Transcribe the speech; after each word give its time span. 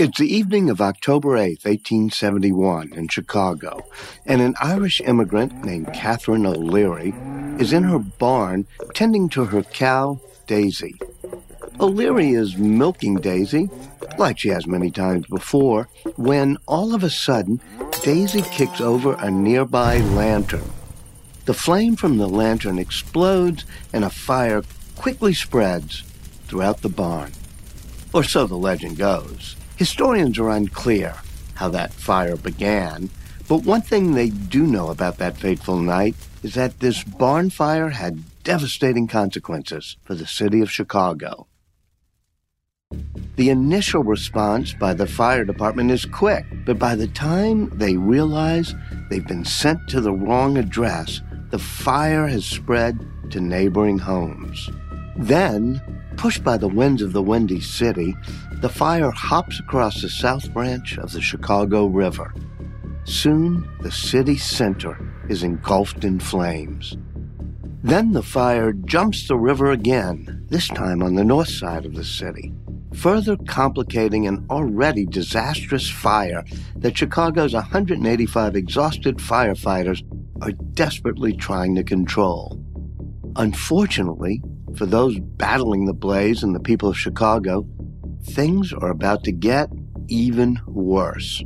It's 0.00 0.18
the 0.18 0.34
evening 0.34 0.70
of 0.70 0.80
October 0.80 1.36
8, 1.36 1.62
1871, 1.62 2.94
in 2.94 3.08
Chicago, 3.08 3.84
and 4.24 4.40
an 4.40 4.54
Irish 4.58 5.02
immigrant 5.02 5.62
named 5.62 5.92
Catherine 5.92 6.46
O'Leary 6.46 7.12
is 7.58 7.74
in 7.74 7.82
her 7.82 7.98
barn 7.98 8.66
tending 8.94 9.28
to 9.28 9.44
her 9.44 9.62
cow, 9.62 10.18
Daisy. 10.46 10.98
O'Leary 11.78 12.30
is 12.30 12.56
milking 12.56 13.16
Daisy, 13.16 13.68
like 14.16 14.38
she 14.38 14.48
has 14.48 14.66
many 14.66 14.90
times 14.90 15.26
before, 15.26 15.90
when 16.16 16.56
all 16.66 16.94
of 16.94 17.04
a 17.04 17.10
sudden, 17.10 17.60
Daisy 18.02 18.40
kicks 18.40 18.80
over 18.80 19.16
a 19.16 19.30
nearby 19.30 19.98
lantern. 19.98 20.64
The 21.44 21.52
flame 21.52 21.94
from 21.94 22.16
the 22.16 22.26
lantern 22.26 22.78
explodes 22.78 23.66
and 23.92 24.02
a 24.06 24.08
fire 24.08 24.62
quickly 24.96 25.34
spreads 25.34 26.04
throughout 26.48 26.80
the 26.80 26.88
barn. 26.88 27.32
Or 28.14 28.24
so 28.24 28.46
the 28.46 28.56
legend 28.56 28.96
goes. 28.96 29.56
Historians 29.80 30.38
are 30.38 30.50
unclear 30.50 31.14
how 31.54 31.66
that 31.70 31.90
fire 31.90 32.36
began, 32.36 33.08
but 33.48 33.64
one 33.64 33.80
thing 33.80 34.12
they 34.12 34.28
do 34.28 34.66
know 34.66 34.90
about 34.90 35.16
that 35.16 35.38
fateful 35.38 35.78
night 35.78 36.14
is 36.42 36.52
that 36.52 36.80
this 36.80 37.02
barn 37.02 37.48
fire 37.48 37.88
had 37.88 38.22
devastating 38.44 39.06
consequences 39.06 39.96
for 40.04 40.14
the 40.14 40.26
city 40.26 40.60
of 40.60 40.70
Chicago. 40.70 41.46
The 43.36 43.48
initial 43.48 44.02
response 44.02 44.74
by 44.74 44.92
the 44.92 45.06
fire 45.06 45.46
department 45.46 45.90
is 45.90 46.04
quick, 46.04 46.44
but 46.66 46.78
by 46.78 46.94
the 46.94 47.08
time 47.08 47.70
they 47.78 47.96
realize 47.96 48.74
they've 49.08 49.26
been 49.26 49.46
sent 49.46 49.88
to 49.88 50.02
the 50.02 50.12
wrong 50.12 50.58
address, 50.58 51.22
the 51.48 51.58
fire 51.58 52.26
has 52.26 52.44
spread 52.44 53.00
to 53.30 53.40
neighboring 53.40 53.98
homes. 53.98 54.68
Then, 55.16 55.80
pushed 56.16 56.44
by 56.44 56.56
the 56.56 56.68
winds 56.68 57.02
of 57.02 57.12
the 57.12 57.22
Windy 57.22 57.60
City, 57.60 58.14
the 58.54 58.68
fire 58.68 59.10
hops 59.10 59.58
across 59.58 60.02
the 60.02 60.08
south 60.08 60.52
branch 60.52 60.98
of 60.98 61.12
the 61.12 61.20
Chicago 61.20 61.86
River. 61.86 62.34
Soon, 63.04 63.68
the 63.80 63.90
city 63.90 64.36
center 64.36 64.98
is 65.28 65.42
engulfed 65.42 66.04
in 66.04 66.20
flames. 66.20 66.96
Then 67.82 68.12
the 68.12 68.22
fire 68.22 68.72
jumps 68.72 69.26
the 69.26 69.36
river 69.36 69.70
again, 69.70 70.44
this 70.48 70.68
time 70.68 71.02
on 71.02 71.14
the 71.14 71.24
north 71.24 71.48
side 71.48 71.86
of 71.86 71.94
the 71.94 72.04
city, 72.04 72.52
further 72.92 73.36
complicating 73.48 74.26
an 74.26 74.44
already 74.50 75.06
disastrous 75.06 75.88
fire 75.88 76.44
that 76.76 76.98
Chicago's 76.98 77.54
185 77.54 78.54
exhausted 78.56 79.16
firefighters 79.16 80.02
are 80.42 80.52
desperately 80.52 81.34
trying 81.34 81.74
to 81.74 81.82
control. 81.82 82.60
Unfortunately, 83.36 84.42
for 84.76 84.86
those 84.86 85.18
battling 85.18 85.86
the 85.86 85.92
blaze 85.92 86.42
and 86.42 86.54
the 86.54 86.60
people 86.60 86.88
of 86.88 86.98
Chicago, 86.98 87.66
things 88.22 88.72
are 88.72 88.90
about 88.90 89.24
to 89.24 89.32
get 89.32 89.70
even 90.08 90.60
worse. 90.66 91.42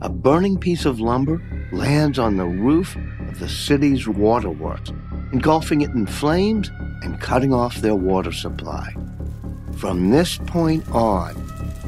A 0.00 0.08
burning 0.08 0.58
piece 0.58 0.84
of 0.84 1.00
lumber 1.00 1.42
lands 1.72 2.18
on 2.18 2.36
the 2.36 2.46
roof 2.46 2.96
of 3.28 3.38
the 3.38 3.48
city's 3.48 4.06
waterworks, 4.06 4.90
engulfing 5.32 5.80
it 5.80 5.90
in 5.90 6.06
flames 6.06 6.70
and 7.02 7.20
cutting 7.20 7.52
off 7.52 7.76
their 7.76 7.94
water 7.94 8.32
supply. 8.32 8.94
From 9.76 10.10
this 10.10 10.38
point 10.38 10.88
on, 10.90 11.34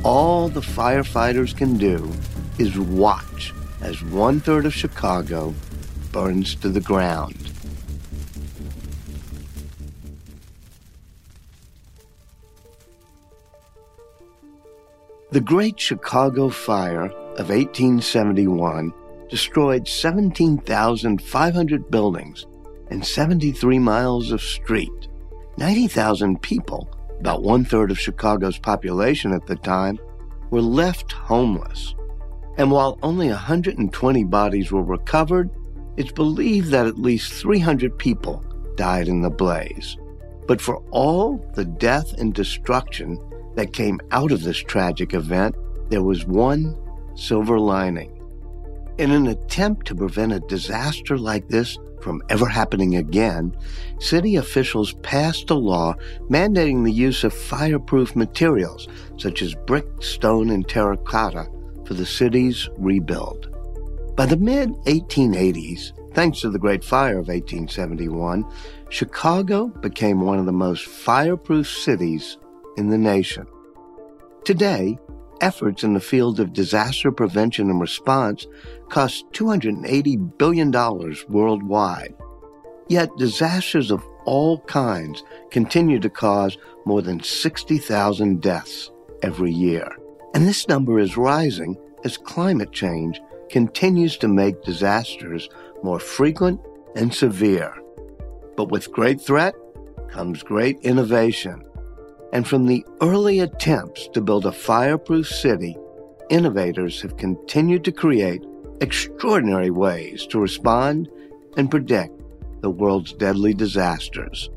all 0.04 0.48
the 0.48 0.60
firefighters 0.60 1.56
can 1.56 1.76
do 1.76 2.10
is 2.58 2.78
watch 2.78 3.52
as 3.80 4.02
one 4.02 4.40
third 4.40 4.66
of 4.66 4.74
Chicago 4.74 5.54
burns 6.12 6.54
to 6.56 6.68
the 6.68 6.80
ground. 6.80 7.52
The 15.38 15.44
Great 15.44 15.78
Chicago 15.78 16.48
Fire 16.48 17.04
of 17.04 17.50
1871 17.50 18.92
destroyed 19.30 19.86
17,500 19.86 21.90
buildings 21.92 22.44
and 22.90 23.06
73 23.06 23.78
miles 23.78 24.32
of 24.32 24.42
street. 24.42 25.06
90,000 25.56 26.42
people, 26.42 26.88
about 27.20 27.44
one 27.44 27.64
third 27.64 27.92
of 27.92 28.00
Chicago's 28.00 28.58
population 28.58 29.32
at 29.32 29.46
the 29.46 29.54
time, 29.54 30.00
were 30.50 30.60
left 30.60 31.12
homeless. 31.12 31.94
And 32.56 32.72
while 32.72 32.98
only 33.04 33.28
120 33.28 34.24
bodies 34.24 34.72
were 34.72 34.82
recovered, 34.82 35.50
it's 35.96 36.10
believed 36.10 36.72
that 36.72 36.88
at 36.88 36.98
least 36.98 37.32
300 37.34 37.96
people 37.96 38.44
died 38.74 39.06
in 39.06 39.22
the 39.22 39.30
blaze. 39.30 39.96
But 40.48 40.60
for 40.60 40.78
all 40.90 41.36
the 41.54 41.64
death 41.64 42.14
and 42.14 42.34
destruction 42.34 43.20
that 43.58 43.72
came 43.72 43.98
out 44.12 44.30
of 44.30 44.44
this 44.44 44.56
tragic 44.56 45.14
event, 45.14 45.56
there 45.90 46.04
was 46.04 46.24
one 46.24 46.78
silver 47.16 47.58
lining. 47.58 48.22
In 48.98 49.10
an 49.10 49.26
attempt 49.26 49.84
to 49.88 49.96
prevent 49.96 50.32
a 50.32 50.38
disaster 50.38 51.18
like 51.18 51.48
this 51.48 51.76
from 52.00 52.22
ever 52.28 52.46
happening 52.46 52.94
again, 52.94 53.56
city 53.98 54.36
officials 54.36 54.92
passed 55.02 55.50
a 55.50 55.54
law 55.54 55.94
mandating 56.30 56.84
the 56.84 56.92
use 56.92 57.24
of 57.24 57.34
fireproof 57.34 58.14
materials 58.14 58.86
such 59.16 59.42
as 59.42 59.56
brick, 59.66 59.86
stone, 60.00 60.50
and 60.50 60.68
terracotta 60.68 61.48
for 61.84 61.94
the 61.94 62.06
city's 62.06 62.68
rebuild. 62.78 63.48
By 64.14 64.26
the 64.26 64.36
mid 64.36 64.70
1880s, 64.86 66.14
thanks 66.14 66.42
to 66.42 66.50
the 66.50 66.60
Great 66.60 66.84
Fire 66.84 67.18
of 67.18 67.26
1871, 67.26 68.44
Chicago 68.90 69.66
became 69.66 70.20
one 70.20 70.38
of 70.38 70.46
the 70.46 70.52
most 70.52 70.86
fireproof 70.86 71.68
cities 71.68 72.36
in 72.78 72.88
the 72.88 72.96
nation. 72.96 73.46
Today, 74.44 74.98
efforts 75.40 75.84
in 75.84 75.92
the 75.94 76.00
field 76.00 76.40
of 76.40 76.52
disaster 76.52 77.12
prevention 77.12 77.68
and 77.70 77.80
response 77.80 78.46
cost 78.88 79.30
$280 79.32 80.38
billion 80.38 80.70
worldwide. 81.28 82.14
Yet 82.88 83.10
disasters 83.18 83.90
of 83.90 84.02
all 84.24 84.60
kinds 84.62 85.22
continue 85.50 85.98
to 86.00 86.08
cause 86.08 86.56
more 86.86 87.02
than 87.02 87.22
60,000 87.22 88.40
deaths 88.40 88.90
every 89.22 89.52
year. 89.52 89.90
And 90.34 90.46
this 90.46 90.68
number 90.68 90.98
is 90.98 91.16
rising 91.16 91.76
as 92.04 92.16
climate 92.16 92.72
change 92.72 93.20
continues 93.50 94.16
to 94.18 94.28
make 94.28 94.62
disasters 94.62 95.48
more 95.82 95.98
frequent 95.98 96.60
and 96.96 97.12
severe. 97.12 97.74
But 98.56 98.70
with 98.70 98.92
great 98.92 99.20
threat 99.20 99.54
comes 100.10 100.42
great 100.42 100.78
innovation. 100.80 101.64
And 102.32 102.46
from 102.46 102.66
the 102.66 102.84
early 103.00 103.40
attempts 103.40 104.08
to 104.08 104.20
build 104.20 104.44
a 104.44 104.52
fireproof 104.52 105.26
city, 105.28 105.76
innovators 106.28 107.00
have 107.00 107.16
continued 107.16 107.84
to 107.84 107.92
create 107.92 108.44
extraordinary 108.80 109.70
ways 109.70 110.26
to 110.26 110.38
respond 110.38 111.08
and 111.56 111.70
predict 111.70 112.12
the 112.60 112.70
world's 112.70 113.12
deadly 113.12 113.54
disasters. 113.54 114.50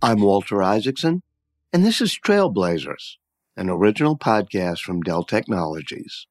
I'm 0.00 0.20
Walter 0.20 0.62
Isaacson, 0.62 1.22
and 1.72 1.84
this 1.84 2.00
is 2.00 2.18
Trailblazers, 2.18 3.16
an 3.56 3.68
original 3.68 4.16
podcast 4.16 4.80
from 4.80 5.02
Dell 5.02 5.24
Technologies. 5.24 6.26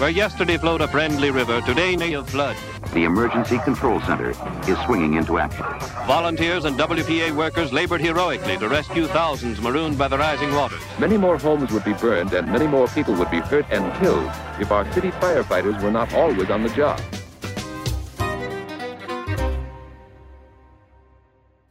Where 0.00 0.08
yesterday 0.08 0.56
flowed 0.56 0.80
a 0.80 0.88
friendly 0.88 1.30
river, 1.30 1.60
today 1.60 1.94
may 1.94 2.14
of 2.14 2.32
blood. 2.32 2.56
The 2.94 3.04
Emergency 3.04 3.58
Control 3.58 4.00
Center 4.00 4.30
is 4.66 4.78
swinging 4.86 5.12
into 5.12 5.38
action. 5.38 5.62
Volunteers 6.06 6.64
and 6.64 6.78
WPA 6.78 7.36
workers 7.36 7.70
labored 7.70 8.00
heroically 8.00 8.56
to 8.56 8.68
rescue 8.70 9.06
thousands 9.08 9.60
marooned 9.60 9.98
by 9.98 10.08
the 10.08 10.16
rising 10.16 10.54
waters. 10.54 10.80
Many 10.98 11.18
more 11.18 11.36
homes 11.36 11.70
would 11.70 11.84
be 11.84 11.92
burned 11.92 12.32
and 12.32 12.50
many 12.50 12.66
more 12.66 12.88
people 12.88 13.12
would 13.12 13.30
be 13.30 13.40
hurt 13.40 13.66
and 13.70 13.92
killed 14.00 14.32
if 14.58 14.72
our 14.72 14.90
city 14.94 15.10
firefighters 15.10 15.82
were 15.82 15.90
not 15.90 16.14
always 16.14 16.48
on 16.48 16.62
the 16.62 16.70
job. 16.70 16.98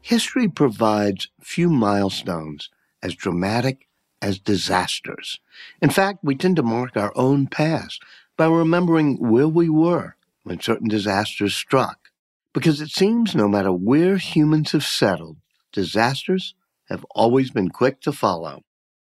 History 0.02 0.48
provides 0.48 1.30
few 1.42 1.68
milestones 1.68 2.70
as 3.02 3.16
dramatic 3.16 3.88
as 4.22 4.40
disasters. 4.40 5.40
In 5.82 5.90
fact, 5.90 6.20
we 6.24 6.36
tend 6.36 6.56
to 6.58 6.64
mark 6.64 6.98
our 6.98 7.12
own 7.16 7.48
past 7.48 8.04
by 8.40 8.48
remembering 8.48 9.18
where 9.18 9.50
we 9.50 9.68
were 9.68 10.16
when 10.44 10.62
certain 10.62 10.88
disasters 10.88 11.54
struck. 11.54 12.08
Because 12.54 12.80
it 12.80 12.90
seems 12.90 13.36
no 13.36 13.50
matter 13.50 13.74
where 13.74 14.16
humans 14.16 14.72
have 14.72 14.86
settled, 14.86 15.40
disasters 15.74 16.56
have 16.88 17.06
always 17.12 17.52
been 17.52 17.70
quick 17.70 18.00
to 18.00 18.14
follow. 18.14 18.62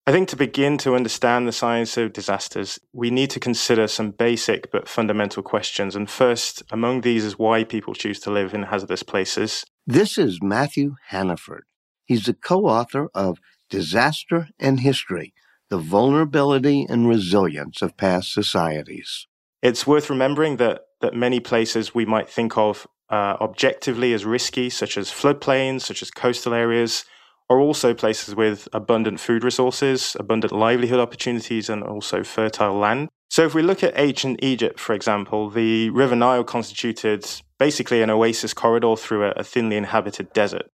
I 0.05 0.11
think 0.11 0.29
to 0.29 0.35
begin 0.35 0.77
to 0.79 0.93
understand 0.93 1.47
the 1.47 1.51
science 1.51 1.97
of 1.97 2.13
disasters, 2.13 2.79
we 2.93 3.09
need 3.09 3.31
to 3.31 3.39
consider 3.39 3.87
some 3.87 4.11
basic 4.11 4.71
but 4.71 4.87
fundamental 4.87 5.41
questions. 5.41 5.95
And 5.95 6.07
first 6.07 6.61
among 6.69 7.01
these 7.01 7.25
is 7.25 7.39
why 7.39 7.63
people 7.63 7.95
choose 7.95 8.19
to 8.19 8.31
live 8.31 8.53
in 8.53 8.63
hazardous 8.63 9.01
places. 9.01 9.65
This 9.87 10.19
is 10.19 10.43
Matthew 10.43 10.93
Hannaford. 11.07 11.63
He's 12.05 12.25
the 12.25 12.35
co 12.35 12.67
author 12.67 13.09
of 13.15 13.39
Disaster 13.71 14.49
and 14.59 14.81
History 14.81 15.33
the 15.73 15.79
vulnerability 15.79 16.85
and 16.87 17.09
resilience 17.09 17.81
of 17.81 17.97
past 17.97 18.31
societies. 18.31 19.25
It's 19.63 19.87
worth 19.87 20.07
remembering 20.07 20.57
that, 20.57 20.81
that 21.01 21.15
many 21.15 21.39
places 21.39 21.95
we 21.95 22.05
might 22.05 22.29
think 22.29 22.55
of 22.59 22.85
uh, 23.09 23.37
objectively 23.41 24.13
as 24.13 24.23
risky, 24.23 24.69
such 24.69 24.99
as 24.99 25.09
floodplains, 25.09 25.81
such 25.81 26.03
as 26.03 26.11
coastal 26.11 26.53
areas, 26.53 27.05
are 27.49 27.59
also 27.59 27.95
places 27.95 28.35
with 28.35 28.67
abundant 28.71 29.19
food 29.19 29.43
resources, 29.43 30.15
abundant 30.19 30.53
livelihood 30.53 30.99
opportunities, 30.99 31.69
and 31.69 31.81
also 31.83 32.23
fertile 32.23 32.77
land. 32.77 33.09
So, 33.31 33.43
if 33.43 33.55
we 33.55 33.63
look 33.63 33.83
at 33.83 33.97
ancient 33.97 34.43
Egypt, 34.43 34.79
for 34.79 34.93
example, 34.93 35.49
the 35.49 35.89
River 35.89 36.15
Nile 36.15 36.43
constituted 36.43 37.25
basically 37.57 38.03
an 38.03 38.11
oasis 38.11 38.53
corridor 38.53 38.95
through 38.95 39.23
a, 39.25 39.31
a 39.31 39.43
thinly 39.43 39.77
inhabited 39.77 40.33
desert. 40.33 40.69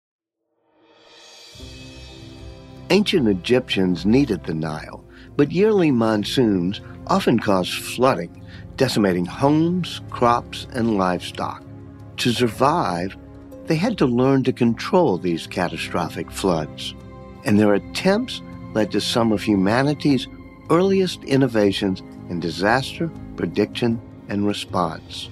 Ancient 2.89 3.27
Egyptians 3.27 4.05
needed 4.05 4.45
the 4.45 4.53
Nile, 4.53 5.03
but 5.35 5.51
yearly 5.51 5.91
monsoons 5.91 6.79
often 7.07 7.37
caused 7.37 7.73
flooding, 7.73 8.45
decimating 8.77 9.25
homes, 9.25 9.99
crops, 10.09 10.67
and 10.71 10.97
livestock. 10.97 11.63
To 12.17 12.31
survive, 12.31 13.17
they 13.65 13.75
had 13.75 13.97
to 13.97 14.05
learn 14.05 14.43
to 14.45 14.53
control 14.53 15.17
these 15.17 15.47
catastrophic 15.47 16.31
floods, 16.31 16.93
and 17.43 17.59
their 17.59 17.73
attempts 17.73 18.41
led 18.73 18.91
to 18.91 19.01
some 19.01 19.33
of 19.33 19.41
humanity's 19.41 20.27
earliest 20.69 21.21
innovations 21.25 22.01
in 22.29 22.39
disaster 22.39 23.11
prediction 23.35 24.01
and 24.29 24.47
response. 24.47 25.29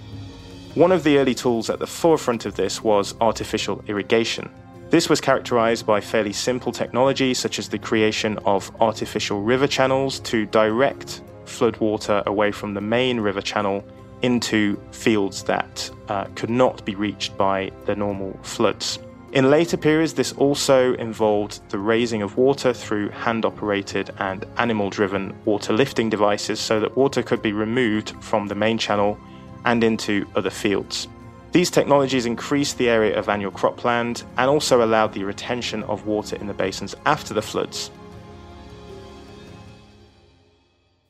One 0.73 0.91
of 0.91 1.05
the 1.05 1.17
early 1.19 1.33
tools 1.33 1.69
at 1.69 1.79
the 1.79 1.87
forefront 1.87 2.45
of 2.45 2.55
this 2.57 2.83
was 2.83 3.15
artificial 3.21 3.81
irrigation. 3.87 4.49
This 4.89 5.09
was 5.09 5.19
characterized 5.19 5.85
by 5.85 5.99
fairly 5.99 6.31
simple 6.31 6.71
technology, 6.71 7.33
such 7.33 7.57
as 7.57 7.69
the 7.69 7.79
creation 7.79 8.37
of 8.45 8.71
artificial 8.79 9.41
river 9.41 9.67
channels 9.67 10.19
to 10.21 10.45
direct 10.45 11.21
floodwater 11.45 12.23
away 12.25 12.51
from 12.51 12.73
the 12.73 12.81
main 12.81 13.19
river 13.19 13.41
channel 13.41 13.83
into 14.21 14.79
fields 14.91 15.43
that 15.43 15.89
uh, 16.07 16.25
could 16.35 16.49
not 16.49 16.85
be 16.85 16.95
reached 16.95 17.35
by 17.37 17.71
the 17.85 17.95
normal 17.95 18.39
floods. 18.43 18.99
In 19.33 19.49
later 19.49 19.75
periods, 19.75 20.13
this 20.13 20.31
also 20.33 20.93
involved 20.93 21.67
the 21.69 21.79
raising 21.79 22.21
of 22.21 22.37
water 22.37 22.71
through 22.71 23.09
hand 23.09 23.43
operated 23.43 24.11
and 24.19 24.45
animal 24.57 24.89
driven 24.89 25.35
water 25.45 25.73
lifting 25.73 26.09
devices 26.09 26.59
so 26.59 26.79
that 26.79 26.95
water 26.95 27.21
could 27.21 27.41
be 27.41 27.51
removed 27.51 28.13
from 28.23 28.47
the 28.47 28.55
main 28.55 28.77
channel 28.77 29.19
and 29.65 29.83
into 29.83 30.25
other 30.35 30.51
fields. 30.51 31.07
These 31.55 31.71
technologies 31.71 32.25
increased 32.25 32.77
the 32.77 32.89
area 32.89 33.17
of 33.17 33.29
annual 33.29 33.49
cropland 33.49 34.25
and 34.37 34.49
also 34.49 34.83
allowed 34.83 35.13
the 35.13 35.23
retention 35.23 35.83
of 35.83 36.05
water 36.05 36.35
in 36.35 36.47
the 36.47 36.53
basins 36.53 36.95
after 37.05 37.33
the 37.33 37.41
floods, 37.41 37.91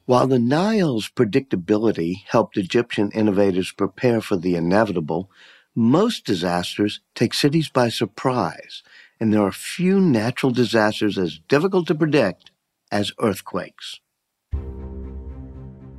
While 0.05 0.27
the 0.27 0.37
Nile's 0.37 1.09
predictability 1.09 2.25
helped 2.27 2.57
Egyptian 2.57 3.09
innovators 3.09 3.71
prepare 3.71 4.21
for 4.21 4.37
the 4.37 4.55
inevitable, 4.55 5.31
most 5.73 6.27
disasters 6.27 6.99
take 7.15 7.33
cities 7.33 7.69
by 7.69 7.89
surprise, 7.89 8.83
and 9.19 9.33
there 9.33 9.41
are 9.41 9.51
few 9.51 9.99
natural 9.99 10.51
disasters 10.51 11.17
as 11.17 11.39
difficult 11.47 11.87
to 11.87 11.95
predict 11.95 12.51
as 12.91 13.13
earthquakes. 13.17 13.99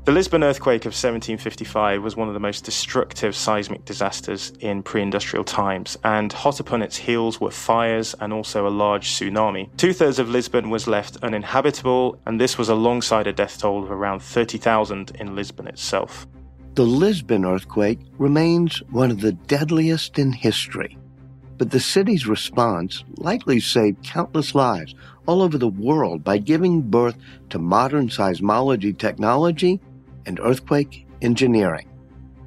The 0.07 0.13
Lisbon 0.13 0.45
earthquake 0.45 0.83
of 0.83 0.91
1755 0.91 2.01
was 2.01 2.15
one 2.15 2.29
of 2.29 2.35
the 2.35 2.39
most 2.39 2.63
destructive 2.63 3.35
seismic 3.35 3.85
disasters 3.85 4.53
in 4.61 4.85
pre 4.85 5.03
industrial 5.03 5.43
times, 5.43 5.99
and 6.05 6.33
hot 6.33 6.61
upon 6.61 6.81
its 6.81 6.97
heels 6.97 7.41
were 7.41 7.51
fires 7.51 8.15
and 8.21 8.33
also 8.33 8.69
a 8.69 8.71
large 8.71 9.09
tsunami. 9.11 9.69
Two 9.77 9.93
thirds 9.93 10.21
of 10.21 10.29
Lisbon 10.29 10.71
was 10.71 10.87
left 10.87 11.17
uninhabitable, 11.25 12.21
and 12.25 12.41
this 12.41 12.57
was 12.57 12.69
alongside 12.69 13.27
a 13.27 13.33
death 13.33 13.59
toll 13.59 13.83
of 13.83 13.91
around 13.91 14.21
30,000 14.23 15.11
in 15.17 15.35
Lisbon 15.35 15.67
itself. 15.67 16.29
The 16.75 16.87
Lisbon 16.87 17.45
earthquake 17.45 17.99
remains 18.17 18.85
one 18.91 19.11
of 19.11 19.23
the 19.23 19.33
deadliest 19.33 20.21
in 20.21 20.31
history, 20.31 20.97
but 21.59 21.73
the 21.73 21.81
city's 21.81 22.29
response 22.29 23.03
likely 23.17 23.59
saved 23.59 24.05
countless 24.05 24.55
lives 24.55 24.95
all 25.27 25.43
over 25.43 25.59
the 25.59 25.67
world 25.67 26.23
by 26.23 26.39
giving 26.39 26.81
birth 26.81 27.17
to 27.51 27.59
modern 27.59 28.09
seismology 28.09 28.97
technology 28.97 29.81
and 30.27 30.41
earthquake 30.41 31.07
engineering. 31.23 31.89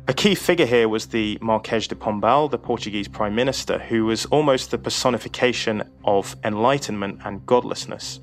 A 0.08 0.14
key 0.14 0.34
figure 0.34 0.66
here 0.66 0.90
was 0.90 1.08
the 1.08 1.38
Marques 1.40 1.88
de 1.88 1.96
Pombal, 1.96 2.50
the 2.50 2.58
Portuguese 2.58 3.08
Prime 3.08 3.36
Minister, 3.36 3.78
who 3.78 4.06
was 4.06 4.26
almost 4.26 4.72
the 4.72 4.78
personification 4.78 5.84
of 6.04 6.36
enlightenment 6.44 7.22
and 7.24 7.46
godlessness. 7.46 8.20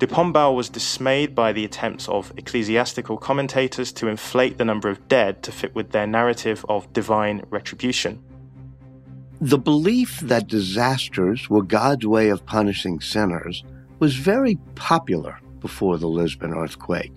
De 0.00 0.06
Pombal 0.08 0.56
was 0.56 0.68
dismayed 0.68 1.32
by 1.32 1.52
the 1.52 1.64
attempts 1.64 2.08
of 2.08 2.32
ecclesiastical 2.36 3.16
commentators 3.16 3.92
to 3.92 4.08
inflate 4.08 4.58
the 4.58 4.64
number 4.64 4.88
of 4.88 5.06
dead 5.06 5.44
to 5.44 5.52
fit 5.52 5.72
with 5.76 5.92
their 5.92 6.08
narrative 6.08 6.66
of 6.68 6.92
divine 6.92 7.44
retribution. 7.50 8.20
The 9.40 9.58
belief 9.58 10.18
that 10.20 10.48
disasters 10.48 11.48
were 11.48 11.62
God's 11.62 12.04
way 12.04 12.30
of 12.30 12.44
punishing 12.46 13.00
sinners 13.00 13.62
was 14.00 14.16
very 14.16 14.56
popular 14.74 15.38
before 15.60 15.98
the 15.98 16.08
Lisbon 16.08 16.52
earthquake. 16.52 17.12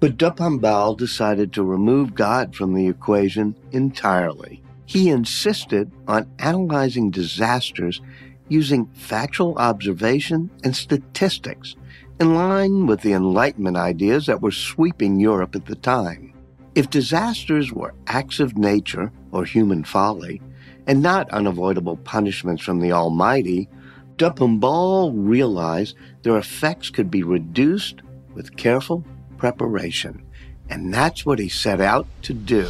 But 0.00 0.16
de 0.16 0.30
Pombal 0.30 0.96
decided 0.96 1.52
to 1.52 1.64
remove 1.64 2.14
God 2.14 2.54
from 2.54 2.74
the 2.74 2.86
equation 2.86 3.56
entirely. 3.72 4.62
He 4.86 5.10
insisted 5.10 5.90
on 6.06 6.30
analyzing 6.38 7.10
disasters 7.10 8.00
using 8.48 8.86
factual 8.94 9.56
observation 9.56 10.50
and 10.62 10.74
statistics, 10.74 11.74
in 12.20 12.34
line 12.34 12.86
with 12.86 13.00
the 13.02 13.12
Enlightenment 13.12 13.76
ideas 13.76 14.26
that 14.26 14.40
were 14.40 14.52
sweeping 14.52 15.18
Europe 15.18 15.56
at 15.56 15.66
the 15.66 15.74
time. 15.74 16.32
If 16.74 16.90
disasters 16.90 17.72
were 17.72 17.94
acts 18.06 18.38
of 18.38 18.56
nature 18.56 19.10
or 19.32 19.44
human 19.44 19.82
folly, 19.82 20.40
and 20.86 21.02
not 21.02 21.30
unavoidable 21.30 21.96
punishments 21.98 22.62
from 22.62 22.80
the 22.80 22.92
Almighty, 22.92 23.68
de 24.16 24.30
Pombal 24.30 25.12
realized 25.14 25.96
their 26.22 26.38
effects 26.38 26.88
could 26.88 27.10
be 27.10 27.22
reduced 27.22 28.00
with 28.34 28.56
careful 28.56 29.04
preparation. 29.38 30.24
And 30.68 30.92
that's 30.92 31.24
what 31.24 31.38
he 31.38 31.48
set 31.48 31.80
out 31.80 32.06
to 32.22 32.34
do. 32.34 32.68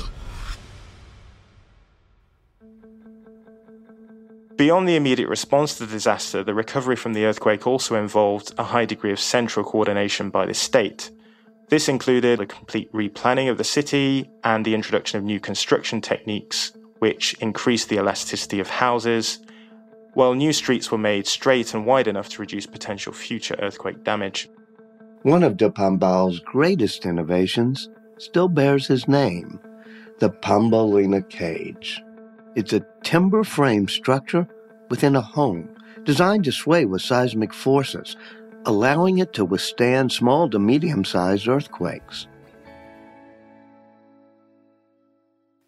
Beyond 4.57 4.89
the 4.89 4.97
immediate 4.97 5.29
response 5.29 5.77
to 5.77 5.87
the 5.87 5.93
disaster, 5.93 6.43
the 6.43 6.53
recovery 6.53 6.97
from 6.97 7.13
the 7.13 7.25
earthquake 7.25 7.67
also 7.67 7.95
involved 7.95 8.53
a 8.59 8.65
high 8.65 8.87
degree 8.87 9.13
of 9.13 9.21
central 9.21 9.65
coordination 9.65 10.31
by 10.31 10.47
the 10.47 10.55
state. 10.55 11.13
This 11.69 11.89
included 11.89 12.41
a 12.41 12.47
complete 12.47 12.93
replanning 12.93 13.51
of 13.51 13.57
the 13.57 13.63
city 13.63 14.29
and 14.43 14.65
the 14.65 14.75
introduction 14.75 15.19
of 15.19 15.25
new 15.25 15.39
construction 15.39 16.01
techniques, 16.01 16.73
which 16.99 17.35
increased 17.35 17.89
the 17.89 17.99
elasticity 17.99 18.59
of 18.59 18.69
houses, 18.69 19.39
while 20.15 20.35
new 20.35 20.53
streets 20.53 20.91
were 20.91 20.99
made 20.99 21.29
straight 21.29 21.73
and 21.73 21.87
wide 21.87 22.09
enough 22.09 22.29
to 22.31 22.41
reduce 22.41 22.67
potential 22.67 23.13
future 23.13 23.55
earthquake 23.61 24.03
damage. 24.03 24.49
One 25.23 25.43
of 25.43 25.57
de 25.57 25.69
Pombal's 25.69 26.39
greatest 26.39 27.05
innovations 27.05 27.89
still 28.19 28.49
bears 28.49 28.87
his 28.87 29.09
name, 29.09 29.59
the 30.21 30.31
Pombalina 30.31 31.29
cage. 31.29 32.01
It's 32.55 32.73
a 32.73 32.87
timber 33.03 33.43
frame 33.43 33.89
structure 33.89 34.47
within 34.91 35.17
a 35.17 35.21
home 35.21 35.71
designed 36.05 36.45
to 36.45 36.53
sway 36.53 36.85
with 36.85 37.03
seismic 37.03 37.53
forces, 37.53 38.17
allowing 38.65 39.19
it 39.19 39.33
to 39.33 39.45
withstand 39.45 40.13
small 40.13 40.49
to 40.51 40.61
medium 40.61 41.05
sized 41.05 41.49
earthquakes. 41.49 42.29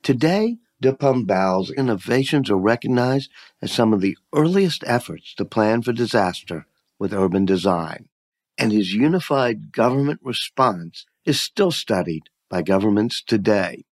Today, 0.05 0.59
de 0.81 0.93
Pombal's 0.93 1.73
innovations 1.73 2.51
are 2.51 2.57
recognized 2.57 3.31
as 3.61 3.73
some 3.73 3.93
of 3.93 4.01
the 4.01 4.17
earliest 4.33 4.85
efforts 4.87 5.35
to 5.35 5.45
plan 5.45 5.83
for 5.83 5.93
disaster 5.93 6.67
with 7.01 7.13
urban 7.13 7.45
design 7.45 8.10
and 8.59 8.73
his 8.73 8.93
unified 8.93 9.73
government 9.73 10.21
response 10.23 11.07
is 11.25 11.41
still 11.41 11.71
studied 11.71 12.25
by 12.49 12.63
governments 12.63 13.23
today. 13.23 13.85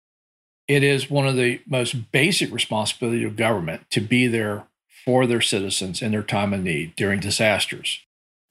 It 0.68 0.84
is 0.84 1.10
one 1.10 1.28
of 1.28 1.36
the 1.36 1.62
most 1.66 2.12
basic 2.12 2.52
responsibilities 2.52 3.26
of 3.26 3.38
government 3.38 3.90
to 3.92 4.02
be 4.02 4.28
there 4.28 4.68
for 5.06 5.26
their 5.26 5.40
citizens 5.40 6.02
in 6.02 6.12
their 6.12 6.24
time 6.24 6.54
of 6.54 6.64
need 6.64 6.96
during 6.98 7.22
disasters. 7.22 8.02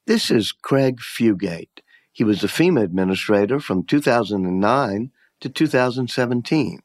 This 0.07 0.31
is 0.31 0.53
Craig 0.53 1.01
Fugate. 1.01 1.81
He 2.13 2.25
was 2.25 2.41
the 2.41 2.47
FEMA 2.47 2.83
administrator 2.83 3.61
from 3.61 3.85
2009 3.85 5.11
to 5.41 5.49
2017. 5.51 6.81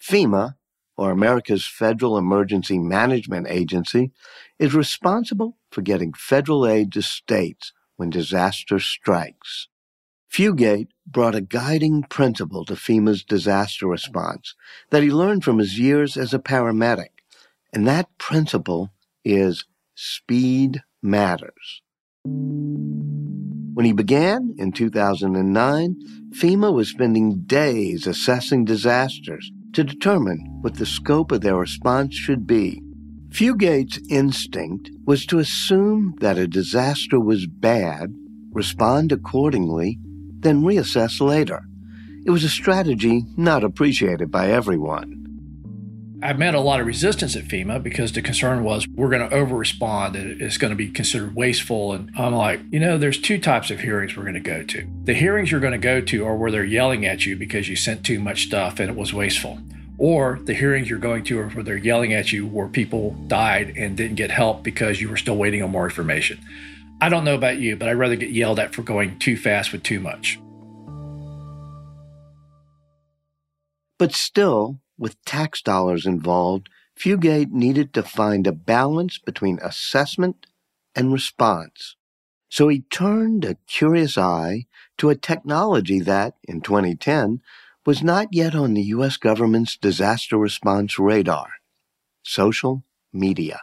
FEMA, 0.00 0.54
or 0.96 1.10
America's 1.10 1.66
Federal 1.66 2.16
Emergency 2.16 2.78
Management 2.78 3.48
Agency, 3.50 4.12
is 4.58 4.74
responsible 4.74 5.58
for 5.70 5.82
getting 5.82 6.14
federal 6.14 6.66
aid 6.66 6.92
to 6.92 7.02
states 7.02 7.72
when 7.96 8.10
disaster 8.10 8.78
strikes. 8.78 9.68
Fugate 10.30 10.88
brought 11.06 11.34
a 11.34 11.40
guiding 11.40 12.02
principle 12.02 12.64
to 12.64 12.74
FEMA's 12.74 13.24
disaster 13.24 13.86
response 13.86 14.54
that 14.90 15.02
he 15.02 15.10
learned 15.10 15.44
from 15.44 15.58
his 15.58 15.78
years 15.78 16.16
as 16.16 16.34
a 16.34 16.38
paramedic, 16.38 17.10
and 17.72 17.86
that 17.86 18.18
principle 18.18 18.90
is 19.24 19.64
speed 19.94 20.82
matters. 21.02 21.82
When 22.24 23.84
he 23.84 23.92
began 23.92 24.54
in 24.58 24.72
2009, 24.72 25.96
FEMA 26.30 26.72
was 26.72 26.88
spending 26.88 27.42
days 27.42 28.06
assessing 28.06 28.64
disasters 28.64 29.50
to 29.72 29.84
determine 29.84 30.58
what 30.62 30.74
the 30.74 30.86
scope 30.86 31.30
of 31.30 31.42
their 31.42 31.56
response 31.56 32.14
should 32.14 32.46
be. 32.46 32.82
Fugate's 33.36 34.00
instinct 34.08 34.90
was 35.04 35.26
to 35.26 35.38
assume 35.38 36.14
that 36.20 36.38
a 36.38 36.46
disaster 36.46 37.20
was 37.20 37.46
bad, 37.46 38.14
respond 38.50 39.12
accordingly, 39.12 39.98
then 40.40 40.62
reassess 40.62 41.20
later. 41.20 41.62
It 42.24 42.30
was 42.30 42.44
a 42.44 42.48
strategy 42.48 43.26
not 43.36 43.62
appreciated 43.62 44.30
by 44.30 44.48
everyone. 44.50 45.12
I 46.22 46.32
met 46.32 46.54
a 46.54 46.60
lot 46.60 46.80
of 46.80 46.86
resistance 46.86 47.36
at 47.36 47.44
FEMA 47.44 47.82
because 47.82 48.12
the 48.12 48.22
concern 48.22 48.64
was 48.64 48.88
we're 48.88 49.10
going 49.10 49.28
to 49.28 49.36
over 49.36 49.54
respond 49.54 50.16
and 50.16 50.40
it's 50.40 50.56
going 50.56 50.70
to 50.70 50.74
be 50.74 50.88
considered 50.88 51.36
wasteful. 51.36 51.92
And 51.92 52.10
I'm 52.16 52.34
like, 52.34 52.60
you 52.70 52.80
know, 52.80 52.96
there's 52.96 53.20
two 53.20 53.38
types 53.38 53.70
of 53.70 53.80
hearings 53.80 54.16
we're 54.16 54.22
going 54.22 54.32
to 54.32 54.40
go 54.40 54.62
to. 54.62 54.88
The 55.04 55.12
hearings 55.12 55.50
you're 55.50 55.60
going 55.60 55.72
to 55.72 55.78
go 55.78 56.00
to 56.00 56.24
are 56.24 56.36
where 56.36 56.50
they're 56.50 56.64
yelling 56.64 57.04
at 57.04 57.26
you 57.26 57.36
because 57.36 57.68
you 57.68 57.76
sent 57.76 58.02
too 58.02 58.18
much 58.18 58.44
stuff 58.44 58.80
and 58.80 58.88
it 58.88 58.96
was 58.96 59.12
wasteful. 59.12 59.58
Or 59.98 60.38
the 60.44 60.54
hearings 60.54 60.90
you're 60.90 60.98
going 60.98 61.24
to 61.24 61.48
where 61.48 61.64
they're 61.64 61.76
yelling 61.76 62.12
at 62.12 62.32
you 62.32 62.46
where 62.46 62.68
people 62.68 63.12
died 63.28 63.72
and 63.76 63.96
didn't 63.96 64.16
get 64.16 64.30
help 64.30 64.62
because 64.62 65.00
you 65.00 65.08
were 65.08 65.16
still 65.16 65.36
waiting 65.36 65.62
on 65.62 65.70
more 65.70 65.84
information. 65.84 66.38
I 67.00 67.08
don't 67.08 67.24
know 67.24 67.34
about 67.34 67.58
you, 67.58 67.76
but 67.76 67.88
I'd 67.88 67.92
rather 67.92 68.16
get 68.16 68.30
yelled 68.30 68.58
at 68.58 68.74
for 68.74 68.82
going 68.82 69.18
too 69.18 69.36
fast 69.36 69.72
with 69.72 69.82
too 69.82 70.00
much. 70.00 70.38
But 73.98 74.12
still, 74.12 74.80
with 74.98 75.22
tax 75.24 75.62
dollars 75.62 76.04
involved, 76.04 76.68
Fugate 76.98 77.50
needed 77.50 77.92
to 77.94 78.02
find 78.02 78.46
a 78.46 78.52
balance 78.52 79.18
between 79.18 79.58
assessment 79.62 80.46
and 80.94 81.12
response. 81.12 81.96
So 82.48 82.68
he 82.68 82.80
turned 82.80 83.44
a 83.44 83.56
curious 83.66 84.16
eye 84.16 84.66
to 84.98 85.10
a 85.10 85.16
technology 85.16 86.00
that, 86.00 86.36
in 86.44 86.60
2010, 86.60 87.40
was 87.86 88.02
not 88.02 88.28
yet 88.32 88.54
on 88.54 88.74
the 88.74 88.82
U.S. 88.82 89.16
government's 89.16 89.76
disaster 89.76 90.36
response 90.36 90.98
radar 90.98 91.46
social 92.24 92.82
media. 93.12 93.60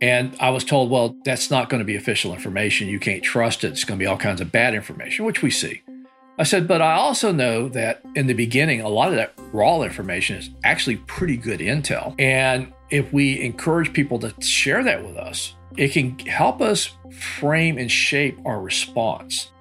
And 0.00 0.36
I 0.40 0.50
was 0.50 0.64
told, 0.64 0.90
well, 0.90 1.16
that's 1.24 1.50
not 1.50 1.68
going 1.68 1.78
to 1.78 1.84
be 1.84 1.96
official 1.96 2.32
information. 2.32 2.88
You 2.88 2.98
can't 2.98 3.22
trust 3.22 3.64
it. 3.64 3.68
It's 3.68 3.84
going 3.84 3.98
to 3.98 4.02
be 4.02 4.06
all 4.06 4.16
kinds 4.16 4.40
of 4.40 4.50
bad 4.50 4.74
information, 4.74 5.24
which 5.24 5.42
we 5.42 5.50
see. 5.50 5.82
I 6.38 6.42
said, 6.42 6.66
but 6.66 6.82
I 6.82 6.94
also 6.94 7.30
know 7.30 7.68
that 7.68 8.02
in 8.16 8.26
the 8.26 8.34
beginning, 8.34 8.80
a 8.80 8.88
lot 8.88 9.08
of 9.08 9.14
that 9.14 9.34
raw 9.52 9.82
information 9.82 10.36
is 10.36 10.50
actually 10.64 10.96
pretty 10.96 11.36
good 11.36 11.60
intel. 11.60 12.14
And 12.18 12.72
if 12.90 13.12
we 13.12 13.40
encourage 13.40 13.92
people 13.92 14.18
to 14.18 14.34
share 14.40 14.82
that 14.82 15.04
with 15.04 15.16
us, 15.16 15.54
it 15.76 15.92
can 15.92 16.18
help 16.20 16.60
us 16.60 16.90
frame 17.12 17.78
and 17.78 17.90
shape 17.90 18.38
our 18.44 18.60
response. 18.60 19.52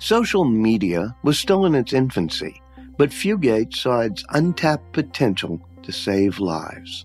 Social 0.00 0.46
media 0.46 1.14
was 1.22 1.38
still 1.38 1.66
in 1.66 1.74
its 1.74 1.92
infancy, 1.92 2.62
but 2.96 3.10
Fugate 3.10 3.76
saw 3.76 4.00
its 4.00 4.24
untapped 4.30 4.94
potential 4.94 5.60
to 5.82 5.92
save 5.92 6.38
lives. 6.38 7.04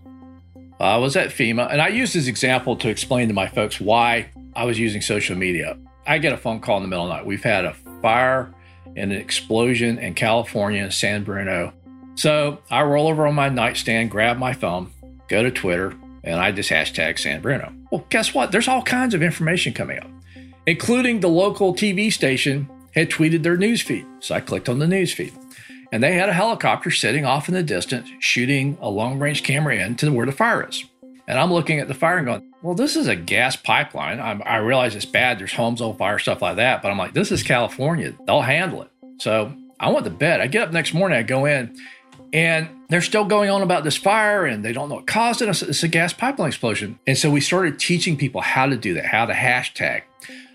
I 0.80 0.96
was 0.96 1.18
at 1.18 1.28
FEMA, 1.28 1.70
and 1.70 1.82
I 1.82 1.90
used 1.90 2.16
this 2.16 2.28
example 2.28 2.78
to 2.78 2.88
explain 2.88 3.28
to 3.28 3.34
my 3.34 3.50
folks 3.50 3.82
why 3.82 4.30
I 4.56 4.64
was 4.64 4.80
using 4.80 5.02
social 5.02 5.36
media. 5.36 5.78
I 6.08 6.20
get 6.20 6.32
a 6.32 6.38
phone 6.38 6.62
call 6.62 6.78
in 6.78 6.84
the 6.84 6.88
middle 6.88 7.04
of 7.04 7.10
the 7.10 7.16
night. 7.16 7.26
We've 7.26 7.44
had 7.44 7.66
a 7.66 7.74
fire 8.02 8.54
and 8.96 9.12
an 9.12 9.20
explosion 9.20 9.98
in 9.98 10.14
California 10.14 10.90
San 10.90 11.26
Bruno. 11.26 11.74
So 12.16 12.60
I 12.72 12.84
roll 12.84 13.10
over 13.10 13.28
on 13.28 13.36
my 13.36 13.50
nightstand, 13.50 14.10
grab 14.10 14.38
my 14.38 14.54
phone, 14.54 14.90
go 15.28 15.44
to 15.44 15.52
Twitter, 15.52 15.94
and 16.24 16.40
I 16.40 16.54
just 16.54 16.70
hashtag 16.70 17.20
San 17.20 17.42
Bruno. 17.42 17.74
Well, 17.92 18.06
guess 18.10 18.34
what? 18.34 18.54
There's 18.54 18.70
all 18.70 18.84
kinds 18.84 19.14
of 19.14 19.22
information 19.22 19.74
coming 19.74 20.00
up, 20.00 20.10
including 20.66 21.20
the 21.20 21.28
local 21.28 21.74
TV 21.74 22.12
station 22.12 22.70
had 22.96 23.10
tweeted 23.10 23.44
their 23.44 23.58
newsfeed. 23.58 24.06
So 24.20 24.36
I 24.36 24.40
clicked 24.40 24.70
on 24.70 24.80
the 24.80 24.86
newsfeed. 24.86 25.34
And 25.92 26.04
they 26.04 26.14
had 26.14 26.30
a 26.30 26.34
helicopter 26.34 26.92
sitting 26.92 27.26
off 27.26 27.48
in 27.48 27.54
the 27.54 27.64
distance, 27.64 28.10
shooting 28.20 28.78
a 28.82 28.90
long 28.90 29.20
range 29.20 29.44
camera 29.44 29.76
in 29.76 29.96
to 29.98 30.12
where 30.12 30.26
the 30.26 30.32
fire 30.32 30.68
is. 30.68 30.84
And 31.28 31.40
I'm 31.40 31.52
looking 31.52 31.80
at 31.80 31.88
the 31.88 31.94
fire 31.94 32.18
and 32.18 32.26
going, 32.26 32.54
well, 32.62 32.76
this 32.76 32.96
is 32.96 33.08
a 33.08 33.16
gas 33.16 33.56
pipeline. 33.56 34.20
I'm, 34.20 34.42
i 34.46 34.58
realize 34.58 34.96
it's 34.96 35.06
bad. 35.06 35.40
There's 35.40 35.54
homes 35.54 35.82
on 35.82 35.96
fire, 35.98 36.20
stuff 36.20 36.42
like 36.42 36.58
that. 36.58 36.82
But 36.82 36.92
I'm 36.92 36.98
like, 36.98 37.14
this 37.14 37.32
is 37.32 37.44
California. 37.44 38.14
They'll 38.26 38.42
handle 38.42 38.82
it. 38.82 38.90
So 39.20 39.54
I 39.80 39.92
went 39.92 40.06
to 40.06 40.12
bed. 40.12 40.42
I 40.42 40.48
get 40.48 40.64
up 40.64 40.72
next 40.72 40.94
morning. 40.94 41.18
I 41.18 41.24
go 41.24 41.46
in, 41.46 41.76
and 42.34 42.68
they're 42.90 43.02
still 43.02 43.26
going 43.26 43.50
on 43.50 43.62
about 43.62 43.84
this 43.84 43.98
fire, 43.98 44.46
and 44.46 44.64
they 44.64 44.74
don't 44.74 44.90
know 44.90 44.96
what 44.96 45.08
caused 45.08 45.42
it. 45.42 45.50
It's 45.50 45.84
a 45.84 45.88
gas 45.88 46.14
pipeline 46.14 46.50
explosion. 46.50 47.00
And 47.08 47.18
so 47.18 47.30
we 47.30 47.42
started 47.42 47.80
teaching 47.80 48.18
people 48.18 48.42
how 48.42 48.66
to 48.66 48.78
do 48.78 48.94
that, 48.96 49.06
how 49.06 49.26
to 49.26 49.34
hashtag, 49.34 50.04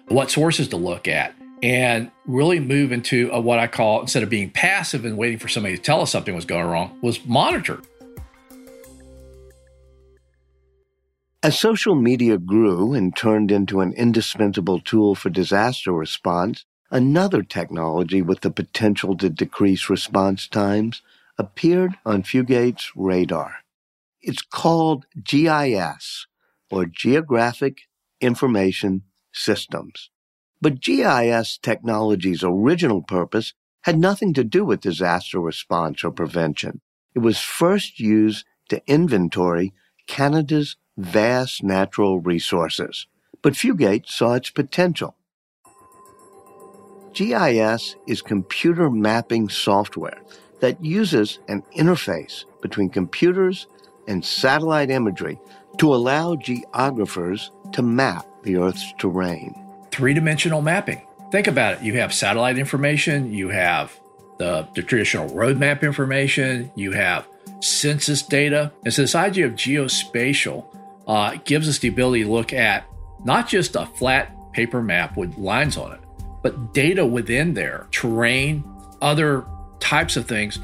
what 0.09 0.30
sources 0.30 0.68
to 0.68 0.76
look 0.76 1.09
at, 1.09 1.35
and 1.62 2.10
really 2.26 2.60
move 2.60 2.92
into 2.92 3.30
a, 3.32 3.40
what 3.40 3.58
I 3.58 3.66
call 3.66 4.00
instead 4.00 4.22
of 4.22 4.30
being 4.30 4.50
passive 4.50 5.04
and 5.04 5.16
waiting 5.16 5.38
for 5.38 5.48
somebody 5.48 5.76
to 5.76 5.82
tell 5.82 6.00
us 6.00 6.10
something 6.10 6.34
was 6.34 6.44
going 6.44 6.66
wrong, 6.66 6.98
was 7.02 7.24
monitor. 7.26 7.80
As 11.42 11.58
social 11.58 11.94
media 11.94 12.36
grew 12.36 12.92
and 12.92 13.16
turned 13.16 13.50
into 13.50 13.80
an 13.80 13.94
indispensable 13.94 14.78
tool 14.78 15.14
for 15.14 15.30
disaster 15.30 15.90
response, 15.92 16.66
another 16.90 17.42
technology 17.42 18.20
with 18.20 18.40
the 18.40 18.50
potential 18.50 19.16
to 19.16 19.30
decrease 19.30 19.88
response 19.88 20.46
times 20.46 21.00
appeared 21.38 21.94
on 22.04 22.22
Fugate's 22.22 22.92
radar. 22.94 23.56
It's 24.20 24.42
called 24.42 25.06
GIS, 25.22 26.26
or 26.70 26.84
Geographic 26.84 27.88
Information 28.20 29.04
Systems. 29.32 30.10
But 30.62 30.80
GIS 30.80 31.58
technology's 31.62 32.44
original 32.44 33.02
purpose 33.02 33.54
had 33.82 33.98
nothing 33.98 34.34
to 34.34 34.44
do 34.44 34.64
with 34.64 34.80
disaster 34.80 35.40
response 35.40 36.04
or 36.04 36.10
prevention. 36.10 36.80
It 37.14 37.20
was 37.20 37.38
first 37.38 37.98
used 37.98 38.44
to 38.68 38.82
inventory 38.86 39.72
Canada's 40.06 40.76
vast 40.98 41.62
natural 41.62 42.20
resources, 42.20 43.06
but 43.42 43.54
Fugate 43.54 44.06
saw 44.06 44.34
its 44.34 44.50
potential. 44.50 45.16
GIS 47.14 47.96
is 48.06 48.22
computer 48.22 48.90
mapping 48.90 49.48
software 49.48 50.20
that 50.60 50.84
uses 50.84 51.38
an 51.48 51.62
interface 51.76 52.44
between 52.60 52.90
computers 52.90 53.66
and 54.06 54.24
satellite 54.24 54.90
imagery 54.90 55.38
to 55.78 55.94
allow 55.94 56.36
geographers 56.36 57.50
to 57.72 57.82
map 57.82 58.26
the 58.42 58.56
Earth's 58.56 58.92
terrain. 58.98 59.54
Three 59.90 60.14
dimensional 60.14 60.62
mapping. 60.62 61.02
Think 61.30 61.47
about 61.47 61.75
it. 61.75 61.82
You 61.82 61.94
have 61.99 62.12
satellite 62.12 62.59
information, 62.59 63.32
you 63.32 63.49
have 63.49 63.99
the, 64.38 64.66
the 64.75 64.82
traditional 64.82 65.28
roadmap 65.30 65.82
information, 65.82 66.73
you 66.75 66.92
have 66.92 67.26
census 67.61 68.23
data. 68.23 68.73
And 68.85 68.92
so, 68.92 69.02
this 69.02 69.14
idea 69.14 69.47
of 69.47 69.52
geospatial 69.52 70.64
uh, 71.06 71.37
gives 71.44 71.68
us 71.68 71.78
the 71.78 71.88
ability 71.88 72.25
to 72.25 72.30
look 72.30 72.52
at 72.52 72.85
not 73.25 73.49
just 73.49 73.76
a 73.76 73.87
flat 73.87 74.35
paper 74.52 74.82
map 74.82 75.16
with 75.16 75.37
lines 75.38 75.76
on 75.76 75.92
it, 75.92 76.00
but 76.42 76.73
data 76.73 77.04
within 77.04 77.54
there, 77.54 77.87
terrain, 77.90 78.64
other 79.00 79.44
types 79.78 80.16
of 80.16 80.26
things. 80.26 80.59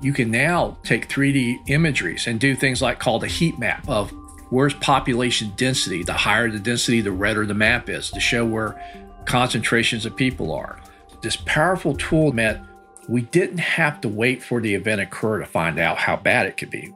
You 0.00 0.12
can 0.12 0.30
now 0.30 0.76
take 0.82 1.08
3D 1.08 1.68
imageries 1.68 2.26
and 2.26 2.40
do 2.40 2.54
things 2.54 2.82
like 2.82 2.98
called 2.98 3.22
a 3.24 3.28
heat 3.28 3.58
map 3.58 3.88
of 3.88 4.12
where's 4.52 4.74
population 4.74 5.50
density. 5.56 6.02
The 6.02 6.12
higher 6.12 6.50
the 6.50 6.58
density, 6.58 7.00
the 7.00 7.10
redder 7.10 7.46
the 7.46 7.54
map 7.54 7.88
is 7.88 8.10
to 8.10 8.20
show 8.20 8.44
where 8.44 8.78
concentrations 9.24 10.04
of 10.04 10.14
people 10.14 10.52
are. 10.52 10.78
This 11.22 11.36
powerful 11.36 11.96
tool 11.96 12.32
meant 12.32 12.62
we 13.08 13.22
didn't 13.22 13.58
have 13.58 14.02
to 14.02 14.08
wait 14.10 14.42
for 14.42 14.60
the 14.60 14.74
event 14.74 15.00
occur 15.00 15.38
to 15.38 15.46
find 15.46 15.78
out 15.78 15.96
how 15.96 16.16
bad 16.16 16.46
it 16.46 16.58
could 16.58 16.68
be. 16.68 16.92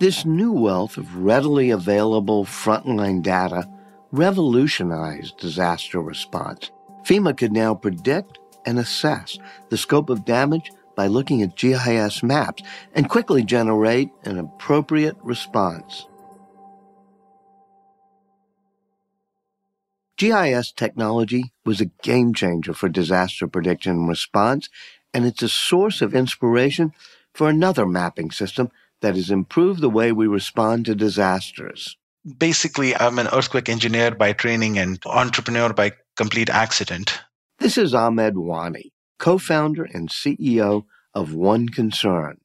This 0.00 0.26
new 0.26 0.52
wealth 0.52 0.98
of 0.98 1.16
readily 1.16 1.70
available 1.70 2.44
frontline 2.44 3.22
data 3.22 3.66
revolutionized 4.10 5.38
disaster 5.38 6.02
response. 6.02 6.70
FEMA 7.06 7.34
could 7.34 7.52
now 7.52 7.74
predict 7.74 8.38
and 8.66 8.78
assess 8.78 9.38
the 9.70 9.78
scope 9.78 10.10
of 10.10 10.26
damage 10.26 10.70
by 10.94 11.06
looking 11.06 11.40
at 11.40 11.56
GIS 11.56 12.22
maps 12.22 12.62
and 12.94 13.08
quickly 13.08 13.42
generate 13.42 14.10
an 14.24 14.38
appropriate 14.38 15.16
response. 15.22 16.06
GIS 20.16 20.72
technology 20.72 21.52
was 21.64 21.80
a 21.80 21.90
game 22.02 22.34
changer 22.34 22.74
for 22.74 22.88
disaster 22.88 23.46
prediction 23.46 23.92
and 23.92 24.08
response, 24.08 24.68
and 25.12 25.24
it's 25.24 25.42
a 25.42 25.48
source 25.48 26.00
of 26.00 26.14
inspiration 26.14 26.92
for 27.34 27.48
another 27.48 27.86
mapping 27.86 28.30
system 28.30 28.70
that 29.00 29.16
has 29.16 29.30
improved 29.30 29.80
the 29.80 29.90
way 29.90 30.12
we 30.12 30.26
respond 30.26 30.86
to 30.86 30.94
disasters. 30.94 31.96
Basically, 32.38 32.94
I'm 32.94 33.18
an 33.18 33.28
earthquake 33.32 33.68
engineer 33.68 34.12
by 34.12 34.32
training 34.32 34.78
and 34.78 35.00
entrepreneur 35.06 35.72
by 35.72 35.92
complete 36.16 36.50
accident. 36.50 37.20
This 37.58 37.76
is 37.76 37.94
Ahmad 37.94 38.36
Wani, 38.36 38.92
co 39.18 39.38
founder 39.38 39.84
and 39.84 40.08
CEO 40.08 40.84
of 41.14 41.34
One 41.34 41.68
Concern. 41.68 42.38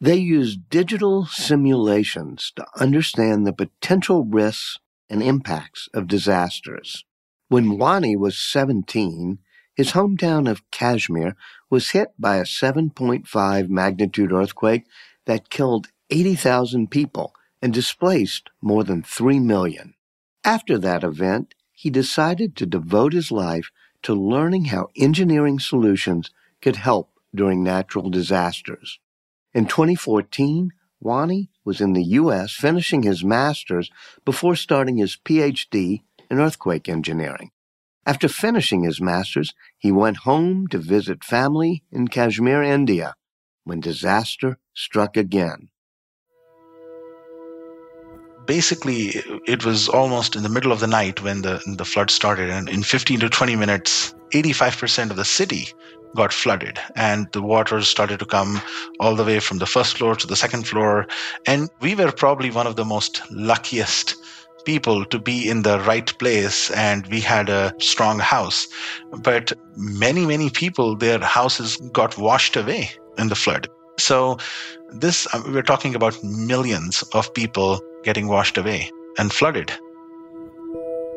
They 0.00 0.16
use 0.16 0.56
digital 0.56 1.26
simulations 1.26 2.52
to 2.56 2.66
understand 2.78 3.46
the 3.46 3.52
potential 3.52 4.24
risks 4.24 4.78
and 5.10 5.22
impacts 5.22 5.88
of 5.92 6.06
disasters. 6.06 7.04
When 7.48 7.78
Wani 7.78 8.14
was 8.14 8.38
17, 8.38 9.38
his 9.74 9.92
hometown 9.92 10.50
of 10.50 10.70
Kashmir 10.70 11.34
was 11.70 11.90
hit 11.90 12.08
by 12.18 12.36
a 12.36 12.42
7.5 12.42 13.68
magnitude 13.70 14.32
earthquake 14.32 14.84
that 15.24 15.48
killed 15.48 15.88
80,000 16.10 16.90
people 16.90 17.34
and 17.62 17.72
displaced 17.72 18.50
more 18.60 18.84
than 18.84 19.02
3 19.02 19.40
million. 19.40 19.94
After 20.44 20.76
that 20.78 21.02
event, 21.02 21.54
he 21.72 21.88
decided 21.88 22.54
to 22.56 22.66
devote 22.66 23.14
his 23.14 23.32
life 23.32 23.70
to 24.02 24.14
learning 24.14 24.66
how 24.66 24.88
engineering 24.94 25.58
solutions 25.58 26.30
could 26.60 26.76
help 26.76 27.10
during 27.34 27.62
natural 27.62 28.10
disasters. 28.10 28.98
In 29.54 29.64
2014, 29.66 30.70
Wani 31.00 31.48
was 31.64 31.80
in 31.80 31.94
the 31.94 32.04
U.S. 32.04 32.52
finishing 32.52 33.04
his 33.04 33.24
master's 33.24 33.90
before 34.24 34.56
starting 34.56 34.98
his 34.98 35.16
PhD 35.16 36.02
in 36.30 36.40
earthquake 36.40 36.88
engineering. 36.88 37.50
After 38.06 38.28
finishing 38.28 38.84
his 38.84 39.00
master's, 39.00 39.52
he 39.76 39.92
went 39.92 40.18
home 40.18 40.66
to 40.68 40.78
visit 40.78 41.24
family 41.24 41.84
in 41.92 42.08
Kashmir, 42.08 42.62
India, 42.62 43.14
when 43.64 43.80
disaster 43.80 44.58
struck 44.74 45.16
again. 45.16 45.68
Basically, 48.46 49.08
it 49.46 49.66
was 49.66 49.90
almost 49.90 50.36
in 50.36 50.42
the 50.42 50.48
middle 50.48 50.72
of 50.72 50.80
the 50.80 50.86
night 50.86 51.22
when 51.22 51.42
the, 51.42 51.60
the 51.76 51.84
flood 51.84 52.10
started, 52.10 52.48
and 52.48 52.66
in 52.70 52.82
15 52.82 53.20
to 53.20 53.28
20 53.28 53.56
minutes, 53.56 54.14
85% 54.32 55.10
of 55.10 55.16
the 55.16 55.24
city 55.24 55.68
got 56.16 56.32
flooded 56.32 56.78
and 56.96 57.30
the 57.32 57.42
water 57.42 57.82
started 57.82 58.18
to 58.18 58.24
come 58.24 58.60
all 59.00 59.14
the 59.14 59.24
way 59.24 59.40
from 59.40 59.58
the 59.58 59.66
first 59.66 59.98
floor 59.98 60.16
to 60.16 60.26
the 60.26 60.36
second 60.36 60.66
floor 60.66 61.06
and 61.46 61.68
we 61.80 61.94
were 61.94 62.10
probably 62.10 62.50
one 62.50 62.66
of 62.66 62.76
the 62.76 62.84
most 62.84 63.22
luckiest 63.30 64.16
people 64.68 65.06
to 65.06 65.18
be 65.18 65.48
in 65.48 65.62
the 65.62 65.80
right 65.80 66.10
place 66.18 66.70
and 66.72 67.06
we 67.06 67.20
had 67.22 67.48
a 67.48 67.72
strong 67.78 68.18
house. 68.18 68.68
But 69.28 69.54
many 69.76 70.26
many 70.26 70.50
people 70.50 70.94
their 70.94 71.20
houses 71.20 71.78
got 72.00 72.18
washed 72.18 72.54
away 72.62 72.90
in 73.16 73.28
the 73.28 73.40
flood. 73.44 73.68
So 73.98 74.36
this 74.92 75.26
uh, 75.32 75.42
we're 75.46 75.68
talking 75.72 75.94
about 75.94 76.22
millions 76.22 77.02
of 77.14 77.32
people 77.40 77.80
getting 78.04 78.28
washed 78.28 78.58
away 78.58 78.90
and 79.16 79.32
flooded. 79.32 79.72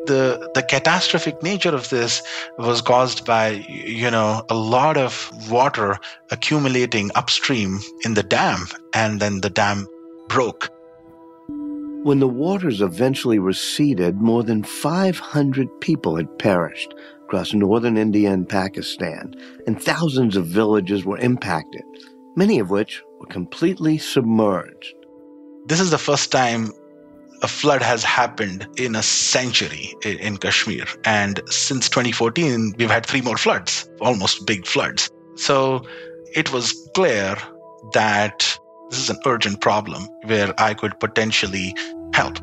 The 0.06 0.50
the 0.54 0.64
catastrophic 0.74 1.42
nature 1.42 1.74
of 1.82 1.88
this 1.90 2.22
was 2.56 2.80
caused 2.80 3.26
by 3.26 3.46
you 3.68 4.10
know 4.10 4.28
a 4.48 4.58
lot 4.76 4.96
of 4.96 5.30
water 5.56 5.98
accumulating 6.30 7.10
upstream 7.14 7.80
in 8.06 8.14
the 8.14 8.28
dam 8.36 8.68
and 8.94 9.20
then 9.20 9.42
the 9.42 9.50
dam 9.50 9.86
broke 10.28 10.70
when 12.02 12.18
the 12.18 12.28
waters 12.28 12.80
eventually 12.80 13.38
receded 13.38 14.16
more 14.16 14.42
than 14.42 14.62
500 14.62 15.68
people 15.80 16.16
had 16.16 16.38
perished 16.38 16.94
across 17.24 17.54
northern 17.54 17.96
India 17.96 18.30
and 18.30 18.48
Pakistan 18.48 19.34
and 19.66 19.82
thousands 19.82 20.36
of 20.36 20.46
villages 20.46 21.04
were 21.04 21.18
impacted 21.18 21.82
many 22.36 22.58
of 22.58 22.70
which 22.70 23.02
were 23.20 23.26
completely 23.26 23.98
submerged 23.98 24.94
this 25.66 25.80
is 25.80 25.90
the 25.90 25.98
first 25.98 26.32
time 26.32 26.72
a 27.42 27.48
flood 27.48 27.82
has 27.82 28.04
happened 28.04 28.66
in 28.76 28.94
a 28.94 29.02
century 29.02 29.92
in 30.04 30.36
Kashmir. 30.36 30.84
And 31.04 31.40
since 31.48 31.88
2014, 31.88 32.74
we've 32.78 32.90
had 32.90 33.04
three 33.04 33.20
more 33.20 33.36
floods, 33.36 33.88
almost 34.00 34.46
big 34.46 34.64
floods. 34.64 35.10
So 35.34 35.84
it 36.34 36.52
was 36.52 36.72
clear 36.94 37.36
that 37.94 38.58
this 38.92 39.04
is 39.04 39.10
an 39.10 39.22
urgent 39.24 39.58
problem 39.62 40.06
where 40.24 40.52
I 40.60 40.74
could 40.74 41.00
potentially 41.00 41.74
help. 42.12 42.38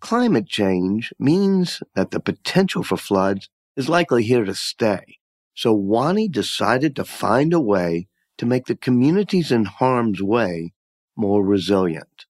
Climate 0.00 0.48
change 0.48 1.12
means 1.18 1.82
that 1.94 2.10
the 2.10 2.20
potential 2.20 2.82
for 2.82 2.96
floods 2.96 3.50
is 3.76 3.90
likely 3.90 4.22
here 4.22 4.46
to 4.46 4.54
stay. 4.54 5.18
So 5.54 5.74
Wani 5.74 6.26
decided 6.26 6.96
to 6.96 7.04
find 7.04 7.52
a 7.52 7.60
way 7.60 8.08
to 8.38 8.46
make 8.46 8.64
the 8.64 8.76
communities 8.76 9.52
in 9.52 9.66
harm's 9.66 10.22
way 10.22 10.72
more 11.14 11.44
resilient. 11.44 12.24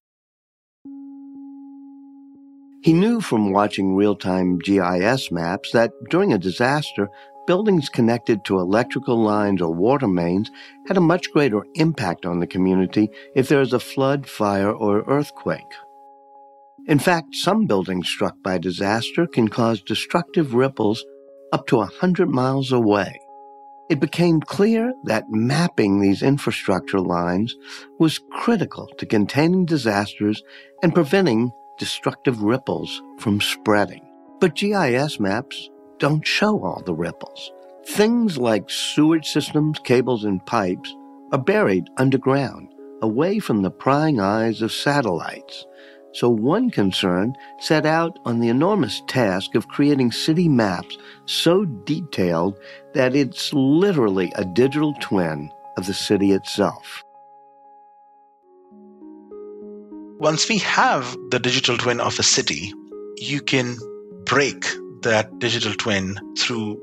He 2.82 2.92
knew 2.92 3.20
from 3.20 3.52
watching 3.52 3.94
real-time 3.94 4.58
GIS 4.58 5.30
maps 5.30 5.70
that 5.70 5.92
during 6.10 6.32
a 6.32 6.38
disaster, 6.38 7.08
buildings 7.46 7.88
connected 7.88 8.44
to 8.44 8.58
electrical 8.58 9.22
lines 9.22 9.60
or 9.60 9.72
water 9.72 10.08
mains 10.08 10.50
had 10.86 10.96
a 10.96 11.00
much 11.00 11.30
greater 11.32 11.64
impact 11.74 12.26
on 12.26 12.40
the 12.40 12.46
community 12.46 13.08
if 13.34 13.48
there 13.48 13.60
is 13.60 13.72
a 13.72 13.80
flood, 13.80 14.26
fire, 14.26 14.70
or 14.70 15.02
earthquake. 15.06 15.74
In 16.86 16.98
fact, 16.98 17.34
some 17.34 17.66
buildings 17.66 18.08
struck 18.08 18.34
by 18.42 18.58
disaster 18.58 19.26
can 19.26 19.48
cause 19.48 19.80
destructive 19.82 20.54
ripples 20.54 21.04
up 21.52 21.66
to 21.68 21.80
a 21.80 21.86
hundred 21.86 22.28
miles 22.28 22.72
away. 22.72 23.20
It 23.88 24.00
became 24.00 24.40
clear 24.40 24.94
that 25.04 25.28
mapping 25.28 26.00
these 26.00 26.22
infrastructure 26.22 27.00
lines 27.00 27.54
was 27.98 28.20
critical 28.32 28.88
to 28.98 29.06
containing 29.06 29.66
disasters 29.66 30.42
and 30.82 30.94
preventing 30.94 31.52
destructive 31.78 32.42
ripples 32.42 33.02
from 33.18 33.40
spreading. 33.40 34.08
But 34.40 34.54
GIS 34.54 35.20
maps 35.20 35.68
don't 36.02 36.26
show 36.26 36.64
all 36.64 36.82
the 36.84 36.92
ripples. 36.92 37.52
Things 37.86 38.36
like 38.36 38.68
sewage 38.68 39.28
systems, 39.28 39.78
cables, 39.78 40.24
and 40.24 40.44
pipes 40.44 40.92
are 41.30 41.38
buried 41.38 41.84
underground, 41.96 42.74
away 43.02 43.38
from 43.38 43.62
the 43.62 43.70
prying 43.70 44.18
eyes 44.18 44.62
of 44.62 44.72
satellites. 44.72 45.64
So 46.12 46.28
one 46.28 46.70
concern 46.70 47.36
set 47.60 47.86
out 47.86 48.18
on 48.24 48.40
the 48.40 48.48
enormous 48.48 49.00
task 49.06 49.54
of 49.54 49.68
creating 49.68 50.10
city 50.10 50.48
maps 50.48 50.98
so 51.26 51.66
detailed 51.66 52.58
that 52.94 53.14
it's 53.14 53.52
literally 53.52 54.32
a 54.34 54.44
digital 54.44 54.94
twin 54.94 55.52
of 55.76 55.86
the 55.86 55.94
city 55.94 56.32
itself. 56.32 57.04
Once 60.18 60.48
we 60.48 60.58
have 60.58 61.16
the 61.30 61.38
digital 61.38 61.78
twin 61.78 62.00
of 62.00 62.18
a 62.18 62.24
city, 62.24 62.72
you 63.18 63.40
can 63.40 63.76
break 64.24 64.66
that 65.02 65.38
digital 65.38 65.74
twin 65.74 66.18
through 66.38 66.80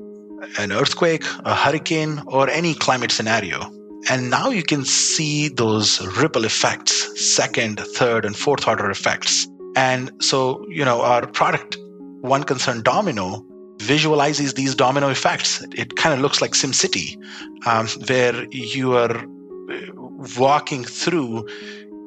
an 0.58 0.72
earthquake, 0.72 1.24
a 1.44 1.54
hurricane, 1.54 2.22
or 2.26 2.48
any 2.48 2.74
climate 2.74 3.12
scenario. 3.12 3.70
And 4.08 4.30
now 4.30 4.48
you 4.50 4.62
can 4.62 4.84
see 4.84 5.48
those 5.48 6.00
ripple 6.16 6.44
effects, 6.44 6.94
second, 7.34 7.80
third, 7.80 8.24
and 8.24 8.34
fourth 8.34 8.66
order 8.66 8.90
effects. 8.90 9.46
And 9.76 10.10
so, 10.22 10.64
you 10.68 10.84
know, 10.84 11.02
our 11.02 11.26
product, 11.26 11.76
One 12.22 12.44
Concern 12.44 12.82
Domino, 12.82 13.44
visualizes 13.80 14.54
these 14.54 14.74
domino 14.74 15.08
effects. 15.08 15.62
It 15.74 15.96
kind 15.96 16.14
of 16.14 16.20
looks 16.20 16.40
like 16.40 16.52
SimCity, 16.52 17.16
um, 17.66 17.86
where 18.08 18.46
you 18.50 18.96
are 18.96 19.16
uh, 19.16 19.24
walking 20.38 20.84
through 20.84 21.46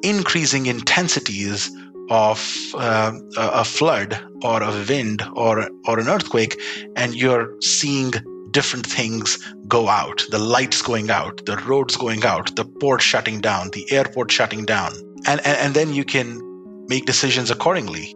increasing 0.02 0.66
intensities 0.66 1.70
of 2.10 2.38
uh, 2.74 3.12
a 3.36 3.64
flood 3.64 4.18
or 4.42 4.62
a 4.62 4.84
wind 4.88 5.22
or 5.34 5.68
or 5.86 5.98
an 5.98 6.08
earthquake, 6.08 6.60
and 6.96 7.14
you're 7.14 7.54
seeing 7.60 8.12
different 8.54 8.86
things 8.86 9.38
go 9.66 9.88
out. 9.88 10.24
The 10.30 10.38
lights 10.38 10.80
going 10.80 11.10
out 11.10 11.44
the 11.44 11.56
roads 11.56 11.96
going 11.96 12.24
out 12.24 12.54
the 12.56 12.64
port 12.64 13.02
shutting 13.02 13.40
down 13.40 13.70
the 13.70 13.84
airport 13.92 14.30
shutting 14.30 14.64
down. 14.64 14.92
And, 15.26 15.40
and, 15.44 15.58
and 15.58 15.74
then 15.74 15.92
you 15.92 16.04
can 16.04 16.40
make 16.88 17.04
decisions 17.04 17.50
accordingly. 17.50 18.14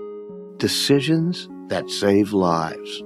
Decisions 0.58 1.48
that 1.68 1.90
save 1.90 2.32
lives. 2.32 3.02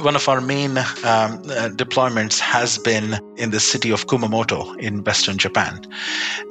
One 0.00 0.14
of 0.14 0.28
our 0.28 0.40
main 0.40 0.78
um, 0.78 0.84
uh, 1.04 1.70
deployments 1.74 2.38
has 2.38 2.78
been 2.78 3.18
in 3.36 3.50
the 3.50 3.60
city 3.60 3.90
of 3.90 4.06
kumamoto 4.06 4.78
in 4.78 5.02
western 5.02 5.38
japan. 5.38 5.80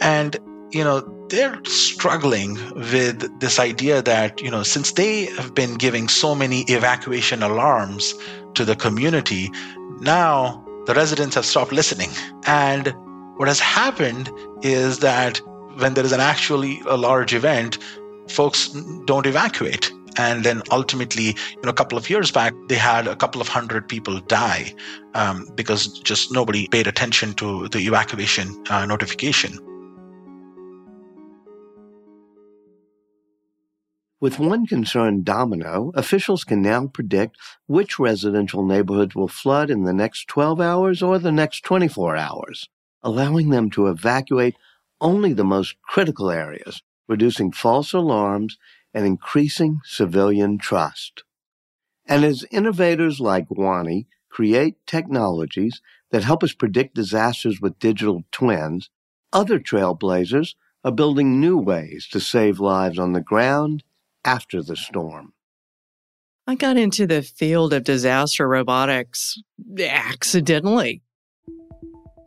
And 0.02 0.38
you 0.72 0.84
know 0.84 1.02
they're 1.30 1.60
struggling 1.66 2.56
with 2.76 3.40
this 3.40 3.60
idea 3.60 4.02
that 4.02 4.42
you 4.42 4.52
know 4.52 4.64
since 4.64 4.92
they 4.94 5.26
have 5.38 5.54
been 5.56 5.76
giving 5.76 6.08
so 6.08 6.36
many 6.36 6.62
evacuation 6.64 7.42
alarms 7.42 8.14
to 8.54 8.64
the 8.64 8.76
community 8.76 9.50
now 10.02 10.66
the 10.86 10.94
residents 10.94 11.36
have 11.36 11.46
stopped 11.46 11.72
listening. 11.72 12.10
And 12.46 12.94
what 13.38 13.48
has 13.48 13.60
happened 13.60 14.32
is 14.62 15.00
that 15.00 15.42
when 15.78 15.94
there 15.94 16.06
is 16.06 16.12
an 16.12 16.20
actually 16.20 16.82
a 16.88 16.96
large 16.96 17.34
event, 17.34 17.78
folks 18.30 18.70
don't 19.06 19.26
evacuate. 19.26 19.92
And 20.18 20.46
then 20.46 20.62
ultimately, 20.72 21.26
you 21.26 21.62
know, 21.64 21.70
a 21.70 21.74
couple 21.74 21.98
of 21.98 22.10
years 22.10 22.32
back, 22.32 22.54
they 22.70 22.76
had 22.76 23.06
a 23.08 23.16
couple 23.18 23.42
of 23.42 23.50
hundred 23.50 23.90
people 23.90 24.20
die 24.22 24.74
um, 25.14 25.46
because 25.56 25.88
just 26.00 26.32
nobody 26.32 26.68
paid 26.70 26.88
attention 26.88 27.34
to 27.34 27.68
the 27.68 27.80
evacuation 27.80 28.64
uh, 28.70 28.86
notification. 28.86 29.60
With 34.26 34.40
one 34.40 34.66
concern 34.66 35.22
domino, 35.22 35.92
officials 35.94 36.44
can 36.44 36.60
now 36.60 36.88
predict 36.88 37.38
which 37.68 38.00
residential 38.00 38.66
neighborhoods 38.66 39.14
will 39.14 39.28
flood 39.28 39.70
in 39.70 39.84
the 39.84 39.94
next 39.94 40.28
12 40.30 40.60
hours 40.60 41.04
or 41.04 41.20
the 41.20 41.32
next 41.32 41.64
24 41.64 42.18
hours, 42.18 42.68
allowing 43.04 43.52
them 43.52 43.70
to 43.70 43.86
evacuate 43.86 44.56
only 45.00 45.32
the 45.32 45.44
most 45.44 45.80
critical 45.84 46.32
areas, 46.32 46.82
reducing 47.08 47.52
false 47.52 47.94
alarms 47.94 48.58
and 48.96 49.06
increasing 49.06 49.80
civilian 49.84 50.58
trust. 50.58 51.24
And 52.08 52.26
as 52.26 52.48
innovators 52.50 53.20
like 53.20 53.46
Wani 53.52 54.08
create 54.32 54.78
technologies 54.88 55.82
that 56.10 56.24
help 56.24 56.44
us 56.44 56.54
predict 56.54 56.96
disasters 56.96 57.62
with 57.62 57.78
digital 57.78 58.24
twins, 58.32 58.90
other 59.32 59.60
trailblazers 59.60 60.56
are 60.84 60.92
building 60.92 61.40
new 61.40 61.60
ways 61.60 62.08
to 62.08 62.20
save 62.20 62.60
lives 62.60 62.98
on 62.98 63.14
the 63.14 63.22
ground 63.22 63.84
after 64.26 64.62
the 64.62 64.76
storm. 64.76 65.34
I 66.48 66.56
got 66.56 66.78
into 66.78 67.08
the 67.08 67.22
field 67.22 67.74
of 67.74 67.84
disaster 67.84 68.48
robotics 68.48 69.38
accidentally. 69.80 71.02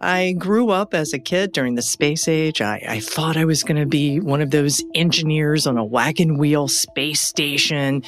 I 0.01 0.33
grew 0.33 0.71
up 0.71 0.95
as 0.95 1.13
a 1.13 1.19
kid 1.19 1.53
during 1.53 1.75
the 1.75 1.83
space 1.83 2.29
age. 2.29 2.61
I, 2.61 2.85
I 2.89 3.01
thought 3.01 3.37
I 3.37 3.45
was 3.45 3.65
going 3.65 3.81
to 3.81 3.87
be 3.87 4.21
one 4.21 4.41
of 4.41 4.51
those 4.51 4.83
engineers 4.95 5.67
on 5.67 5.77
a 5.77 5.85
wagon 5.85 6.39
wheel 6.39 6.69
space 6.69 7.21
station, 7.21 8.05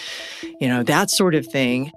you 0.60 0.68
know, 0.68 0.84
that 0.84 1.10
sort 1.10 1.34
of 1.34 1.46
thing. 1.46 1.90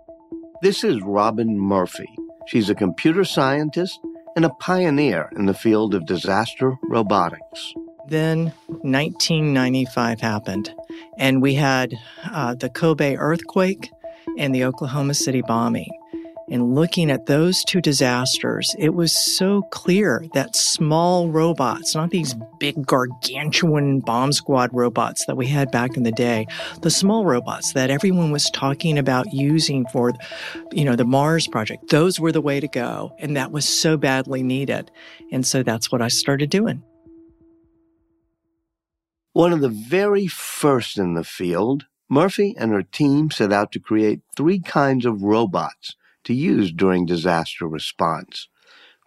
This 0.63 0.83
is 0.83 0.99
Robin 1.03 1.59
Murphy. 1.59 2.09
She's 2.47 2.69
a 2.69 2.75
computer 2.75 3.23
scientist 3.23 3.99
and 4.35 4.45
a 4.45 4.49
pioneer 4.49 5.29
in 5.35 5.45
the 5.45 5.53
field 5.53 5.93
of 5.93 6.07
disaster 6.07 6.75
robotics. 6.83 7.73
Then 8.07 8.53
1995 8.67 10.21
happened, 10.21 10.73
and 11.17 11.41
we 11.41 11.53
had 11.55 11.93
uh, 12.31 12.55
the 12.55 12.69
Kobe 12.69 13.15
earthquake 13.15 13.89
and 14.37 14.53
the 14.53 14.65
Oklahoma 14.65 15.13
City 15.13 15.41
bombing. 15.41 15.89
And 16.49 16.75
looking 16.75 17.09
at 17.09 17.25
those 17.25 17.63
two 17.63 17.81
disasters, 17.81 18.75
it 18.77 18.93
was 18.93 19.13
so 19.13 19.61
clear 19.71 20.25
that 20.33 20.55
small 20.55 21.29
robots, 21.29 21.95
not 21.95 22.11
these 22.11 22.35
big 22.59 22.85
gargantuan 22.85 24.01
bomb 24.01 24.33
squad 24.33 24.69
robots 24.73 25.25
that 25.25 25.37
we 25.37 25.47
had 25.47 25.71
back 25.71 25.95
in 25.95 26.03
the 26.03 26.11
day, 26.11 26.45
the 26.81 26.91
small 26.91 27.25
robots 27.25 27.73
that 27.73 27.89
everyone 27.89 28.31
was 28.31 28.49
talking 28.51 28.97
about 28.97 29.33
using 29.33 29.85
for, 29.87 30.13
you 30.71 30.83
know, 30.83 30.95
the 30.95 31.05
Mars 31.05 31.47
project, 31.47 31.89
those 31.89 32.19
were 32.19 32.31
the 32.31 32.41
way 32.41 32.59
to 32.59 32.67
go. 32.67 33.15
And 33.19 33.37
that 33.37 33.51
was 33.51 33.67
so 33.67 33.95
badly 33.95 34.43
needed. 34.43 34.91
And 35.31 35.47
so 35.47 35.63
that's 35.63 35.91
what 35.91 36.01
I 36.01 36.09
started 36.09 36.49
doing. 36.49 36.83
One 39.33 39.51
of 39.51 39.61
the 39.61 39.69
very 39.69 40.27
first 40.27 40.99
in 40.99 41.15
the 41.15 41.23
field, 41.23 41.85
Murphy 42.07 42.53
and 42.55 42.71
her 42.71 42.83
team 42.83 43.31
set 43.31 43.51
out 43.51 43.71
to 43.71 43.79
create 43.79 44.21
three 44.37 44.59
kinds 44.59 45.07
of 45.07 45.23
robots 45.23 45.95
to 46.25 46.35
use 46.35 46.71
during 46.71 47.07
disaster 47.07 47.67
response 47.67 48.47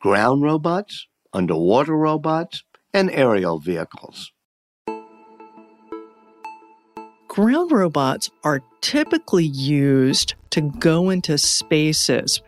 ground 0.00 0.42
robots, 0.42 1.06
underwater 1.32 1.96
robots, 1.96 2.64
and 2.92 3.08
aerial 3.12 3.60
vehicles. 3.60 4.32
Ground 7.28 7.70
robots 7.70 8.30
are 8.42 8.62
typically 8.80 9.44
used 9.44 10.34
to 10.50 10.60
go 10.60 11.08
into 11.10 11.38
spaces, 11.38 12.40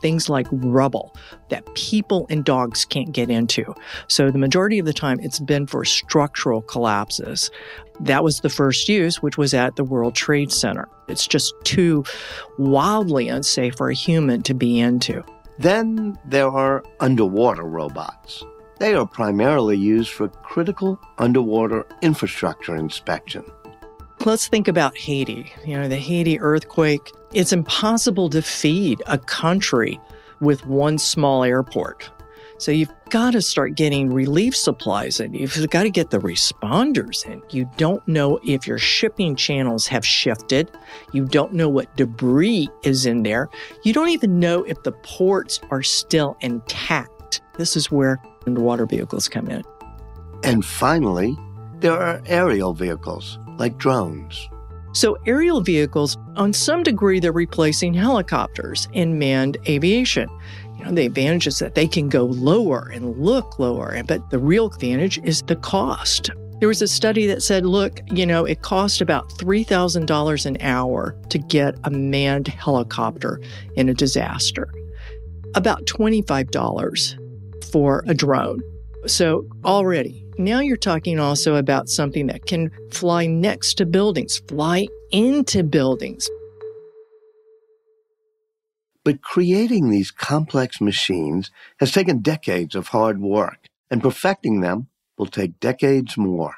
things 0.00 0.28
like 0.28 0.46
rubble 0.50 1.14
that 1.50 1.74
people 1.74 2.26
and 2.30 2.44
dogs 2.44 2.84
can't 2.84 3.12
get 3.12 3.30
into. 3.30 3.74
So, 4.08 4.30
the 4.30 4.38
majority 4.38 4.78
of 4.78 4.86
the 4.86 4.92
time, 4.92 5.20
it's 5.20 5.40
been 5.40 5.66
for 5.66 5.84
structural 5.84 6.62
collapses. 6.62 7.50
That 8.00 8.22
was 8.22 8.40
the 8.40 8.48
first 8.48 8.88
use, 8.88 9.22
which 9.22 9.36
was 9.36 9.54
at 9.54 9.76
the 9.76 9.84
World 9.84 10.14
Trade 10.14 10.52
Center. 10.52 10.88
It's 11.08 11.26
just 11.26 11.54
too 11.64 12.04
wildly 12.58 13.28
unsafe 13.28 13.74
for 13.76 13.90
a 13.90 13.94
human 13.94 14.42
to 14.42 14.54
be 14.54 14.78
into. 14.78 15.24
Then 15.58 16.16
there 16.24 16.48
are 16.48 16.84
underwater 17.00 17.64
robots. 17.64 18.44
They 18.78 18.94
are 18.94 19.06
primarily 19.06 19.76
used 19.76 20.10
for 20.10 20.28
critical 20.28 21.00
underwater 21.18 21.84
infrastructure 22.00 22.76
inspection. 22.76 23.42
Let's 24.24 24.48
think 24.48 24.68
about 24.68 24.96
Haiti. 24.96 25.52
You 25.64 25.78
know, 25.78 25.88
the 25.88 25.96
Haiti 25.96 26.40
earthquake. 26.40 27.12
It's 27.32 27.52
impossible 27.52 28.28
to 28.30 28.42
feed 28.42 29.02
a 29.06 29.18
country 29.18 30.00
with 30.40 30.66
one 30.66 30.98
small 30.98 31.44
airport. 31.44 32.10
So 32.58 32.72
you've 32.72 32.92
got 33.10 33.34
to 33.34 33.40
start 33.40 33.76
getting 33.76 34.12
relief 34.12 34.56
supplies 34.56 35.20
and 35.20 35.34
you've 35.36 35.70
got 35.70 35.84
to 35.84 35.90
get 35.90 36.10
the 36.10 36.18
responders 36.18 37.24
in. 37.24 37.40
You 37.50 37.70
don't 37.76 38.06
know 38.08 38.40
if 38.44 38.66
your 38.66 38.78
shipping 38.78 39.36
channels 39.36 39.86
have 39.86 40.04
shifted. 40.04 40.68
You 41.12 41.24
don't 41.24 41.52
know 41.52 41.68
what 41.68 41.94
debris 41.96 42.68
is 42.82 43.06
in 43.06 43.22
there. 43.22 43.48
You 43.84 43.92
don't 43.92 44.08
even 44.08 44.40
know 44.40 44.64
if 44.64 44.82
the 44.82 44.92
ports 44.92 45.60
are 45.70 45.84
still 45.84 46.36
intact. 46.40 47.40
This 47.56 47.76
is 47.76 47.92
where 47.92 48.20
underwater 48.46 48.86
vehicles 48.86 49.28
come 49.28 49.48
in. 49.48 49.62
And 50.42 50.64
finally, 50.64 51.36
there 51.78 52.00
are 52.00 52.20
aerial 52.26 52.74
vehicles 52.74 53.38
like 53.58 53.76
drones. 53.78 54.48
So, 54.92 55.18
aerial 55.26 55.60
vehicles, 55.60 56.16
on 56.36 56.52
some 56.52 56.82
degree, 56.82 57.20
they're 57.20 57.30
replacing 57.30 57.94
helicopters 57.94 58.88
in 58.92 59.18
manned 59.18 59.58
aviation. 59.68 60.28
You 60.78 60.84
know, 60.84 60.92
the 60.92 61.06
advantage 61.06 61.46
is 61.46 61.58
that 61.58 61.74
they 61.74 61.86
can 61.86 62.08
go 62.08 62.24
lower 62.24 62.90
and 62.92 63.16
look 63.18 63.58
lower, 63.58 64.00
but 64.06 64.30
the 64.30 64.38
real 64.38 64.66
advantage 64.66 65.18
is 65.24 65.42
the 65.42 65.56
cost. 65.56 66.30
There 66.60 66.68
was 66.68 66.82
a 66.82 66.88
study 66.88 67.26
that 67.26 67.42
said, 67.42 67.66
look, 67.66 68.00
you 68.10 68.26
know, 68.26 68.44
it 68.44 68.62
cost 68.62 69.00
about 69.00 69.28
$3,000 69.30 70.46
an 70.46 70.56
hour 70.60 71.16
to 71.28 71.38
get 71.38 71.76
a 71.84 71.90
manned 71.90 72.48
helicopter 72.48 73.40
in 73.76 73.88
a 73.88 73.94
disaster, 73.94 74.68
about 75.54 75.86
$25 75.86 77.70
for 77.70 78.02
a 78.08 78.14
drone. 78.14 78.60
So 79.06 79.46
already, 79.64 80.24
now 80.38 80.60
you're 80.60 80.76
talking 80.76 81.18
also 81.18 81.56
about 81.56 81.88
something 81.88 82.26
that 82.28 82.46
can 82.46 82.70
fly 82.90 83.26
next 83.26 83.74
to 83.74 83.86
buildings, 83.86 84.40
fly 84.48 84.86
into 85.10 85.62
buildings, 85.62 86.28
but 89.04 89.22
creating 89.22 89.90
these 89.90 90.10
complex 90.10 90.80
machines 90.80 91.50
has 91.80 91.92
taken 91.92 92.20
decades 92.20 92.74
of 92.74 92.88
hard 92.88 93.20
work, 93.20 93.66
and 93.90 94.02
perfecting 94.02 94.60
them 94.60 94.88
will 95.16 95.26
take 95.26 95.58
decades 95.60 96.16
more 96.16 96.56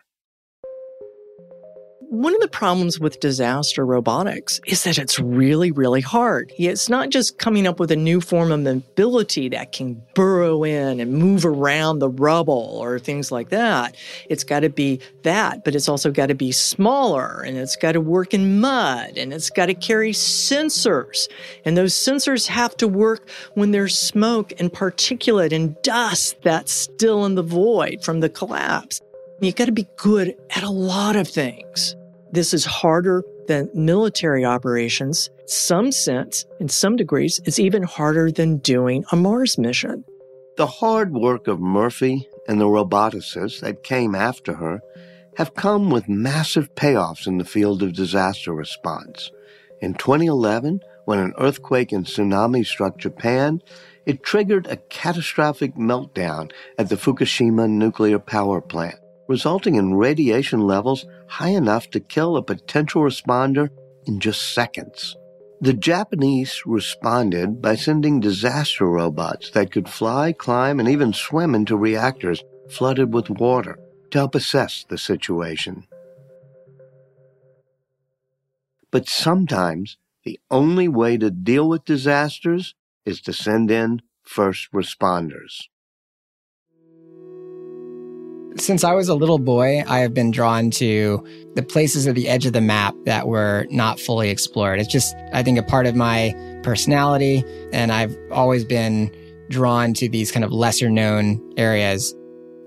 one 2.11 2.35
of 2.35 2.41
the 2.41 2.49
problems 2.49 2.99
with 2.99 3.21
disaster 3.21 3.87
robotics 3.87 4.61
is 4.67 4.83
that 4.83 4.99
it's 4.99 5.21
really, 5.21 5.71
really 5.71 6.01
hard. 6.01 6.53
It's 6.59 6.89
not 6.89 7.11
just 7.11 7.39
coming 7.39 7.69
up 7.69 7.79
with 7.79 7.93
a 7.93 7.97
new 7.97 8.21
form 8.21 8.51
of 8.51 8.59
mobility 8.59 9.49
that 9.51 9.71
can 9.71 10.03
burrow 10.17 10.65
in 10.65 10.99
and 10.99 11.13
move 11.13 11.47
around 11.47 12.01
the 12.01 12.09
rubble 12.09 12.79
or 12.83 12.99
things 12.99 13.31
like 13.31 13.51
that. 13.51 13.97
It's 14.29 14.43
got 14.43 14.61
to 14.61 14.69
be 14.69 14.99
that, 15.23 15.63
but 15.65 15.77
it's 15.77 15.89
also 15.89 16.11
got 16.11 16.27
to 16.27 16.35
be 16.35 16.51
smaller 16.51 17.43
and 17.43 17.57
it's 17.57 17.77
got 17.77 17.93
to 17.93 18.01
work 18.01 18.35
in 18.35 18.61
mud 18.61 19.17
and 19.17 19.33
it's 19.33 19.49
got 19.49 19.67
to 19.67 19.75
carry 19.75 20.11
sensors. 20.11 21.29
And 21.65 21.77
those 21.77 21.95
sensors 21.95 22.49
have 22.49 22.77
to 22.79 22.89
work 22.89 23.31
when 23.55 23.71
there's 23.71 23.97
smoke 23.97 24.53
and 24.59 24.73
particulate 24.73 25.53
and 25.53 25.81
dust 25.83 26.43
that's 26.43 26.73
still 26.73 27.25
in 27.25 27.37
the 27.37 27.45
void 27.45 28.03
from 28.03 28.19
the 28.19 28.29
collapse. 28.29 29.01
You've 29.41 29.55
got 29.55 29.67
to 29.67 29.73
be 29.73 29.87
good 29.97 30.35
at 30.51 30.65
a 30.65 30.71
lot 30.71 31.15
of 31.15 31.29
things. 31.29 31.95
This 32.33 32.55
is 32.55 32.65
harder 32.65 33.25
than 33.49 33.69
military 33.75 34.45
operations. 34.45 35.29
Some 35.47 35.91
sense, 35.91 36.45
in 36.61 36.69
some 36.69 36.95
degrees, 36.95 37.41
it's 37.45 37.59
even 37.59 37.83
harder 37.83 38.31
than 38.31 38.59
doing 38.59 39.05
a 39.11 39.17
Mars 39.17 39.59
mission. 39.59 40.05
The 40.57 40.69
hard 40.69 41.13
work 41.13 41.49
of 41.49 41.59
Murphy 41.59 42.29
and 42.47 42.61
the 42.61 42.67
roboticists 42.67 43.61
that 43.63 43.83
came 43.83 44.15
after 44.15 44.55
her 44.55 44.81
have 45.39 45.55
come 45.55 45.91
with 45.91 46.09
massive 46.09 46.73
payoffs 46.77 47.27
in 47.27 47.39
the 47.39 47.45
field 47.45 47.83
of 47.83 47.95
disaster 47.95 48.53
response. 48.53 49.33
In 49.81 49.95
2011, 49.95 50.81
when 51.07 51.19
an 51.19 51.33
earthquake 51.37 51.91
and 51.91 52.07
tsunami 52.07 52.65
struck 52.65 52.97
Japan, 52.99 53.61
it 54.07 54.23
triggered 54.23 54.69
a 54.69 54.77
catastrophic 54.77 55.75
meltdown 55.75 56.53
at 56.79 56.91
the 56.91 56.97
Fukushima 56.97 57.69
nuclear 57.69 58.21
power 58.21 58.61
plant 58.61 59.00
resulting 59.31 59.77
in 59.77 59.95
radiation 59.95 60.61
levels 60.61 61.07
high 61.29 61.51
enough 61.51 61.89
to 61.89 62.01
kill 62.01 62.37
a 62.37 62.43
potential 62.43 63.03
responder 63.03 63.69
in 64.05 64.19
just 64.19 64.55
seconds. 64.55 65.17
The 65.61 65.73
Japanese 65.73 66.63
responded 66.67 67.63
by 67.63 67.77
sending 67.77 68.19
disaster 68.19 68.87
robots 68.87 69.51
that 69.51 69.71
could 69.71 69.89
fly, 69.89 70.33
climb, 70.33 70.81
and 70.81 70.89
even 70.89 71.13
swim 71.13 71.55
into 71.55 71.77
reactors 71.77 72.43
flooded 72.69 73.15
with 73.15 73.31
water 73.31 73.79
to 74.11 74.19
help 74.19 74.35
assess 74.35 74.85
the 74.89 74.99
situation. 74.99 75.87
But 78.91 79.09
sometimes 79.09 79.97
the 80.25 80.41
only 80.51 80.89
way 80.89 81.17
to 81.19 81.31
deal 81.31 81.69
with 81.69 81.85
disasters 81.85 82.75
is 83.07 83.21
to 83.21 83.33
send 83.33 83.71
in 83.71 84.03
first 84.25 84.73
responders. 84.73 85.69
Since 88.57 88.83
I 88.83 88.95
was 88.95 89.09
a 89.09 89.15
little 89.15 89.39
boy, 89.39 89.85
I 89.87 90.01
have 90.01 90.13
been 90.13 90.33
drawn 90.33 90.71
to 90.73 91.25
the 91.55 91.63
places 91.63 92.09
at 92.09 92.17
the 92.17 92.29
edge 92.29 92.47
of 92.47 92.53
the 92.53 92.61
map 92.61 92.95
that 93.05 93.29
were 93.29 93.67
not 93.71 94.01
fully 94.01 94.29
explored. 94.29 94.81
It's 94.81 94.93
just, 94.93 95.15
I 95.33 95.43
think, 95.45 95.59
a 95.59 95.63
part 95.63 95.87
of 95.87 95.95
my 95.95 96.35
personality. 96.65 97.45
And 97.73 97.93
I've 97.93 98.17
always 98.33 98.65
been 98.65 99.15
drawn 99.51 99.95
to 99.95 100.09
these 100.09 100.33
kind 100.33 100.45
of 100.45 100.53
lesser 100.53 100.91
known 100.91 101.41
areas. 101.57 102.15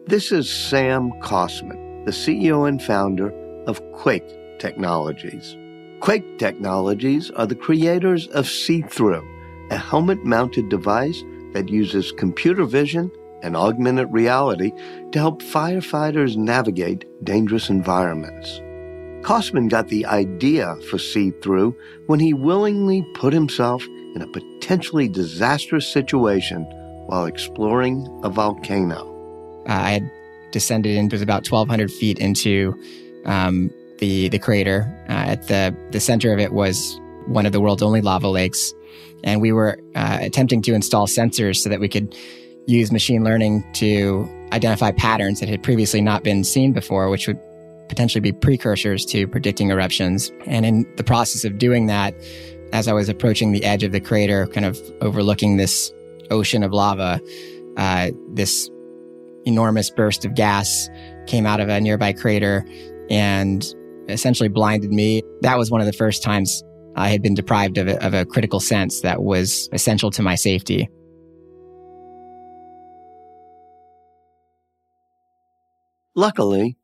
This 0.06 0.32
is 0.32 0.50
Sam 0.50 1.12
Cossman, 1.22 2.06
the 2.06 2.12
CEO 2.12 2.67
and 2.67 2.82
founder 2.82 3.32
of 3.65 3.82
Qwake 3.93 4.60
Technologies. 4.60 5.56
Qwake 6.00 6.39
Technologies 6.39 7.30
are 7.32 7.46
the 7.46 7.56
creators 7.56 8.28
of 8.30 8.48
C-THRU, 8.48 9.22
a 9.69 9.78
helmet 9.78 10.24
mounted 10.24 10.69
device 10.69 11.24
that 11.54 11.67
uses 11.67 12.13
computer 12.13 12.65
vision 12.65 13.12
and 13.43 13.56
augmented 13.56 14.12
reality 14.12 14.71
to 15.12 15.19
help 15.19 15.41
firefighters 15.41 16.36
navigate 16.36 17.06
dangerous 17.23 17.69
environments. 17.69 18.60
Cossman 19.23 19.69
got 19.69 19.88
the 19.88 20.06
idea 20.06 20.75
for 20.89 20.97
See 20.97 21.32
Through 21.41 21.75
when 22.08 22.19
he 22.19 22.34
willingly 22.34 23.06
put 23.13 23.32
himself 23.32 23.86
in 24.15 24.21
a 24.21 24.27
potentially 24.27 25.08
disastrous 25.08 25.88
situation 25.88 26.63
while 27.08 27.25
exploring 27.25 28.08
a 28.23 28.29
volcano. 28.29 29.10
Uh, 29.67 29.73
I 29.73 29.91
had 29.91 30.12
descended 30.51 30.97
into 30.97 31.21
about 31.21 31.49
1,200 31.49 31.91
feet 31.91 32.19
into 32.19 32.77
um, 33.25 33.71
the 33.99 34.29
the 34.29 34.39
crater. 34.39 34.88
Uh, 35.08 35.34
at 35.34 35.47
the 35.47 35.75
the 35.91 35.99
center 35.99 36.34
of 36.34 36.39
it 36.39 36.53
was 36.53 36.99
one 37.27 37.45
of 37.45 37.53
the 37.53 37.62
world's 37.62 37.84
only 37.84 38.01
lava 38.01 38.27
lakes, 38.27 38.73
and 39.23 39.41
we 39.41 39.51
were 39.51 39.79
uh, 39.95 40.17
attempting 40.21 40.62
to 40.63 40.73
install 40.73 41.08
sensors 41.08 41.58
so 41.58 41.69
that 41.69 41.79
we 41.79 41.88
could 41.88 42.15
use 42.65 42.91
machine 42.91 43.23
learning 43.23 43.63
to 43.73 44.30
identify 44.52 44.91
patterns 44.91 45.39
that 45.39 45.49
had 45.49 45.63
previously 45.63 46.02
not 46.02 46.23
been 46.23 46.43
seen 46.43 46.73
before, 46.73 47.10
which 47.10 47.28
would 47.28 47.39
potentially 47.89 48.21
be 48.21 48.32
precursors 48.32 49.06
to 49.06 49.28
predicting 49.28 49.69
eruptions. 49.69 50.32
And 50.45 50.65
in 50.65 50.95
the 50.95 51.04
process 51.04 51.43
of 51.43 51.58
doing 51.58 51.88
that, 51.88 52.13
as 52.71 52.88
I 52.88 52.93
was 52.93 53.10
approaching 53.10 53.52
the 53.52 53.63
edge 53.63 53.84
of 53.84 53.91
the 53.91 53.99
crater, 53.99 54.47
kind 54.47 54.65
of 54.65 54.80
overlooking 55.02 55.58
this 55.58 55.91
ocean 56.32 56.63
of 56.63 56.71
lava, 56.71 57.21
uh, 57.78 58.12
this 58.30 58.69
enormous 59.45 59.89
burst 59.89 60.26
of 60.26 60.36
gas 60.36 60.89
came 61.28 61.45
out 61.45 61.60
of 61.60 61.69
a 61.69 61.80
nearby 61.82 62.13
crater 62.13 62.65
and 63.10 63.76
essentially 64.10 64.49
blinded 64.49 64.91
me. 64.91 65.21
That 65.41 65.58
was 65.58 65.69
one 65.69 65.82
of 65.82 65.88
the 65.88 65.93
first 65.93 66.23
times 66.23 66.63
I 66.95 67.10
had 67.10 67.21
been 67.21 67.34
deprived 67.34 67.78
of 67.78 67.88
a, 67.88 68.04
of 68.06 68.13
a 68.13 68.26
critical 68.26 68.60
sense 68.60 69.02
that 69.02 69.23
was 69.23 69.69
essential 69.71 70.12
to 70.12 70.21
my 70.21 70.36
safety. 70.36 70.89
Luckily, 76.15 76.78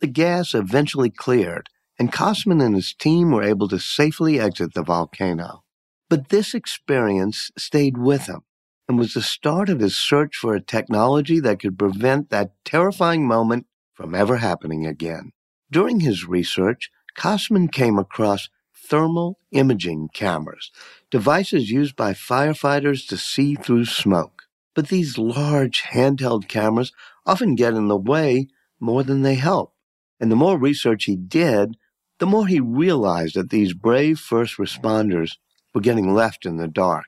the 0.00 0.06
gas 0.06 0.54
eventually 0.54 1.10
cleared, 1.10 1.68
and 1.98 2.12
Cossman 2.12 2.62
and 2.62 2.74
his 2.74 2.94
team 2.94 3.30
were 3.30 3.42
able 3.42 3.68
to 3.68 3.78
safely 3.78 4.38
exit 4.38 4.74
the 4.74 4.82
volcano. 4.82 5.64
But 6.08 6.28
this 6.28 6.54
experience 6.54 7.50
stayed 7.58 7.98
with 7.98 8.26
him 8.26 8.42
and 8.88 8.98
was 8.98 9.14
the 9.14 9.22
start 9.22 9.68
of 9.68 9.80
his 9.80 9.96
search 9.96 10.36
for 10.36 10.54
a 10.54 10.60
technology 10.60 11.40
that 11.40 11.58
could 11.58 11.78
prevent 11.78 12.30
that 12.30 12.52
terrifying 12.64 13.26
moment 13.26 13.66
from 13.94 14.14
ever 14.14 14.36
happening 14.36 14.86
again. 14.86 15.32
During 15.70 16.00
his 16.00 16.26
research, 16.26 16.90
Cossman 17.16 17.72
came 17.72 17.98
across 17.98 18.48
thermal 18.72 19.40
imaging 19.50 20.10
cameras, 20.14 20.70
devices 21.10 21.70
used 21.70 21.96
by 21.96 22.12
firefighters 22.12 23.08
to 23.08 23.16
see 23.16 23.56
through 23.56 23.86
smoke. 23.86 24.44
But 24.74 24.88
these 24.88 25.18
large 25.18 25.82
handheld 25.82 26.46
cameras 26.46 26.92
often 27.24 27.56
get 27.56 27.74
in 27.74 27.88
the 27.88 27.96
way 27.96 28.48
more 28.80 29.02
than 29.02 29.22
they 29.22 29.34
help. 29.34 29.72
And 30.20 30.30
the 30.30 30.36
more 30.36 30.58
research 30.58 31.04
he 31.04 31.16
did, 31.16 31.76
the 32.18 32.26
more 32.26 32.46
he 32.46 32.60
realized 32.60 33.34
that 33.34 33.50
these 33.50 33.74
brave 33.74 34.18
first 34.18 34.56
responders 34.56 35.32
were 35.74 35.80
getting 35.80 36.14
left 36.14 36.46
in 36.46 36.56
the 36.56 36.68
dark. 36.68 37.06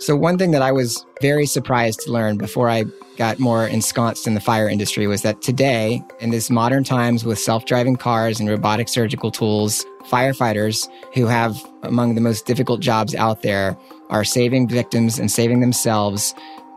So, 0.00 0.14
one 0.14 0.38
thing 0.38 0.52
that 0.52 0.62
I 0.62 0.70
was 0.70 1.04
very 1.20 1.44
surprised 1.44 2.00
to 2.02 2.12
learn 2.12 2.38
before 2.38 2.70
I 2.70 2.84
got 3.16 3.40
more 3.40 3.66
ensconced 3.66 4.28
in 4.28 4.34
the 4.34 4.40
fire 4.40 4.68
industry 4.68 5.08
was 5.08 5.22
that 5.22 5.42
today, 5.42 6.04
in 6.20 6.30
this 6.30 6.50
modern 6.50 6.84
times 6.84 7.24
with 7.24 7.40
self 7.40 7.64
driving 7.64 7.96
cars 7.96 8.38
and 8.38 8.48
robotic 8.48 8.88
surgical 8.88 9.32
tools, 9.32 9.84
firefighters 10.08 10.88
who 11.14 11.26
have 11.26 11.60
among 11.82 12.14
the 12.14 12.20
most 12.20 12.46
difficult 12.46 12.80
jobs 12.80 13.12
out 13.16 13.42
there 13.42 13.76
are 14.08 14.22
saving 14.22 14.68
victims 14.68 15.18
and 15.18 15.32
saving 15.32 15.60
themselves 15.60 16.32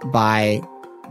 by 0.05 0.59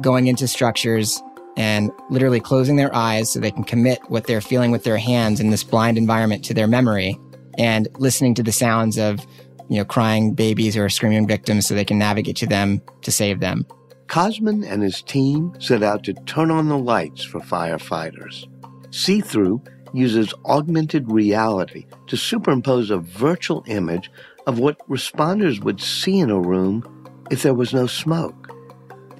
going 0.00 0.26
into 0.26 0.48
structures 0.48 1.22
and 1.56 1.90
literally 2.10 2.40
closing 2.40 2.76
their 2.76 2.94
eyes 2.94 3.30
so 3.30 3.40
they 3.40 3.50
can 3.50 3.64
commit 3.64 4.00
what 4.08 4.26
they're 4.26 4.40
feeling 4.40 4.70
with 4.70 4.84
their 4.84 4.98
hands 4.98 5.40
in 5.40 5.50
this 5.50 5.64
blind 5.64 5.98
environment 5.98 6.44
to 6.44 6.54
their 6.54 6.66
memory 6.66 7.18
and 7.58 7.88
listening 7.98 8.34
to 8.34 8.42
the 8.42 8.52
sounds 8.52 8.98
of 8.98 9.26
you 9.68 9.78
know 9.78 9.84
crying 9.84 10.34
babies 10.34 10.76
or 10.76 10.88
screaming 10.88 11.26
victims 11.26 11.66
so 11.66 11.74
they 11.74 11.84
can 11.84 11.98
navigate 11.98 12.36
to 12.36 12.46
them 12.46 12.80
to 13.02 13.10
save 13.12 13.40
them 13.40 13.66
Cossman 14.10 14.68
and 14.68 14.82
his 14.82 15.02
team 15.02 15.54
set 15.60 15.84
out 15.84 16.02
to 16.02 16.14
turn 16.26 16.50
on 16.50 16.68
the 16.68 16.76
lights 16.76 17.22
for 17.22 17.38
firefighters. 17.38 18.44
C-THRU 18.92 19.64
uses 19.94 20.34
augmented 20.46 21.08
reality 21.08 21.86
to 22.08 22.16
superimpose 22.16 22.90
a 22.90 22.98
virtual 22.98 23.62
image 23.68 24.10
of 24.48 24.58
what 24.58 24.80
responders 24.88 25.62
would 25.62 25.80
see 25.80 26.18
in 26.18 26.28
a 26.28 26.40
room 26.40 26.82
if 27.30 27.44
there 27.44 27.54
was 27.54 27.72
no 27.72 27.86
smoke. 27.86 28.49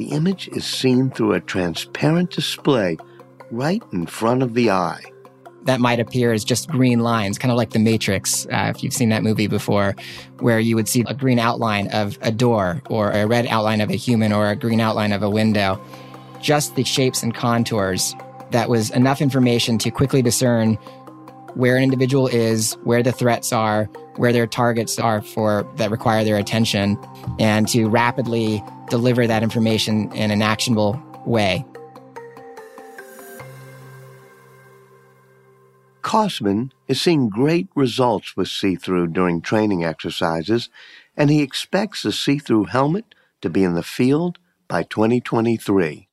The 0.01 0.13
image 0.13 0.49
is 0.49 0.65
seen 0.65 1.11
through 1.11 1.35
a 1.35 1.41
transparent 1.41 2.31
display 2.31 2.97
right 3.51 3.83
in 3.93 4.07
front 4.07 4.43
of 4.43 4.55
the 4.55 4.71
eye. 4.71 5.03
That 5.65 5.79
might 5.79 6.01
appear 6.01 6.33
as 6.33 6.43
just 6.43 6.71
green 6.71 7.01
lines, 7.01 7.37
kind 7.37 7.53
of 7.53 7.59
like 7.59 7.73
The 7.73 7.81
Matrix, 7.81 8.47
uh, 8.47 8.73
if 8.75 8.83
you've 8.83 8.95
seen 8.95 9.11
that 9.11 9.23
movie 9.23 9.47
before, 9.47 9.95
where 10.39 10.59
you 10.59 10.75
would 10.75 10.89
see 10.89 11.05
a 11.07 11.13
green 11.13 11.39
outline 11.39 11.89
of 11.89 12.19
a 12.23 12.33
door, 12.33 12.81
or 12.89 13.11
a 13.11 13.27
red 13.27 13.47
outline 13.49 13.83
of 13.83 13.91
a 13.91 13.95
human, 13.95 14.33
or 14.33 14.49
a 14.49 14.57
green 14.57 14.81
outline 14.81 15.13
of 15.13 15.23
a 15.23 15.29
window. 15.29 15.79
Just 16.41 16.77
the 16.77 16.85
shapes 16.85 17.23
and 17.23 17.35
contours. 17.35 18.17
That 18.53 18.71
was 18.71 18.89
enough 18.93 19.21
information 19.21 19.77
to 19.81 19.91
quickly 19.91 20.23
discern 20.23 20.77
where 21.57 21.77
an 21.77 21.83
individual 21.83 22.27
is, 22.27 22.73
where 22.85 23.03
the 23.03 23.13
threats 23.13 23.53
are, 23.53 23.85
where 24.17 24.33
their 24.33 24.47
targets 24.47 24.99
are 24.99 25.21
for 25.21 25.71
that 25.77 25.91
require 25.91 26.25
their 26.25 26.39
attention, 26.39 26.99
and 27.39 27.69
to 27.69 27.87
rapidly 27.87 28.65
deliver 28.91 29.27
that 29.27 29.43
information 29.43 30.13
in 30.13 30.31
an 30.31 30.43
actionable 30.43 31.01
way. 31.25 31.65
Cossman 36.03 36.73
is 36.89 37.01
seeing 37.01 37.29
great 37.29 37.69
results 37.75 38.37
with 38.37 38.49
C-THRU 38.49 39.13
during 39.13 39.41
training 39.41 39.85
exercises, 39.85 40.69
and 41.17 41.31
he 41.31 41.41
expects 41.41 42.03
the 42.03 42.13
C-THRU 42.13 42.69
helmet 42.69 43.15
to 43.43 43.49
be 43.49 43.63
in 43.63 43.75
the 43.75 43.83
field 43.83 44.39
by 44.67 44.83
2023. 44.83 46.09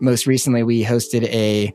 Most 0.00 0.26
recently, 0.26 0.62
we 0.62 0.84
hosted 0.84 1.24
a 1.24 1.72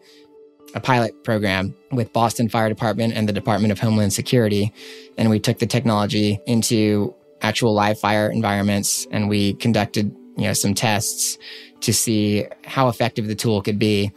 a 0.76 0.80
pilot 0.80 1.24
program 1.24 1.74
with 1.92 2.12
Boston 2.14 2.50
Fire 2.50 2.70
Department 2.70 3.14
and 3.14 3.28
the 3.28 3.34
Department 3.34 3.72
of 3.72 3.80
Homeland 3.80 4.14
Security. 4.14 4.74
And 5.18 5.30
we 5.30 5.40
took 5.40 5.60
the 5.60 5.66
technology 5.66 6.40
into 6.46 7.16
actual 7.42 7.74
live 7.74 8.00
fire 8.00 8.30
environments 8.30 9.08
and 9.12 9.30
we 9.30 9.54
conducted, 9.56 10.16
you 10.38 10.46
know, 10.46 10.54
some 10.54 10.74
tests 10.74 11.38
to 11.82 11.94
see 11.94 12.46
how 12.64 12.88
effective 12.88 13.28
the 13.28 13.36
tool 13.36 13.62
could 13.62 13.80
be. 13.80 14.12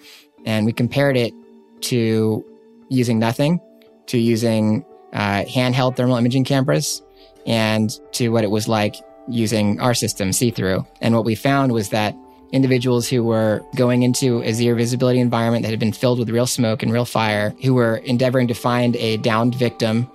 And 0.46 0.66
we 0.66 0.72
compared 0.72 1.16
it 1.16 1.35
to 1.83 2.44
using 2.88 3.18
nothing, 3.18 3.61
to 4.06 4.18
using 4.18 4.85
uh, 5.12 5.44
handheld 5.44 5.96
thermal 5.96 6.16
imaging 6.16 6.44
cameras, 6.44 7.02
and 7.46 7.90
to 8.12 8.28
what 8.30 8.44
it 8.44 8.50
was 8.50 8.68
like 8.68 8.96
using 9.28 9.80
our 9.80 9.94
system, 9.94 10.33
C-THRU. 10.33 10.87
And 11.00 11.14
what 11.14 11.24
we 11.24 11.35
found 11.35 11.72
was 11.72 11.90
that 11.90 12.14
individuals 12.52 13.09
who 13.09 13.22
were 13.22 13.62
going 13.76 14.02
into 14.02 14.42
a 14.42 14.52
zero 14.52 14.76
visibility 14.76 15.20
environment 15.20 15.62
that 15.62 15.70
had 15.70 15.78
been 15.78 15.92
filled 15.92 16.18
with 16.18 16.30
real 16.30 16.46
smoke 16.46 16.83
and 16.83 16.92
real 16.92 17.04
fire, 17.04 17.54
who 17.62 17.74
were 17.74 17.96
endeavoring 17.98 18.48
to 18.48 18.54
find 18.54 18.96
a 18.96 19.16
downed 19.18 19.54
victim, 19.54 20.11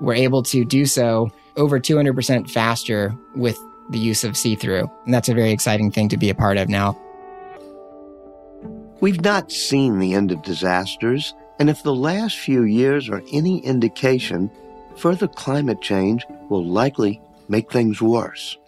were 0.00 0.14
able 0.14 0.42
to 0.42 0.64
do 0.64 0.86
so 0.86 1.30
over 1.58 1.78
200% 1.78 2.48
faster 2.50 3.14
with 3.34 3.58
the 3.90 3.98
use 3.98 4.24
of 4.24 4.36
C-THRU. 4.36 4.90
And 5.04 5.14
that's 5.14 5.28
a 5.28 5.34
very 5.34 5.50
exciting 5.50 5.90
thing 5.90 6.08
to 6.10 6.16
be 6.16 6.30
a 6.30 6.34
part 6.34 6.56
of 6.56 6.68
now. 6.68 6.96
We've 9.00 9.20
not 9.20 9.52
seen 9.52 9.98
the 9.98 10.14
end 10.14 10.32
of 10.32 10.42
disasters, 10.42 11.34
and 11.58 11.70
if 11.70 11.82
the 11.82 11.94
last 11.94 12.38
few 12.38 12.64
years 12.64 13.08
are 13.08 13.22
any 13.32 13.58
indication, 13.60 14.50
further 14.96 15.28
climate 15.28 15.80
change 15.80 16.26
will 16.48 16.64
likely 16.64 17.20
make 17.48 17.70
things 17.70 18.02
worse. 18.02 18.58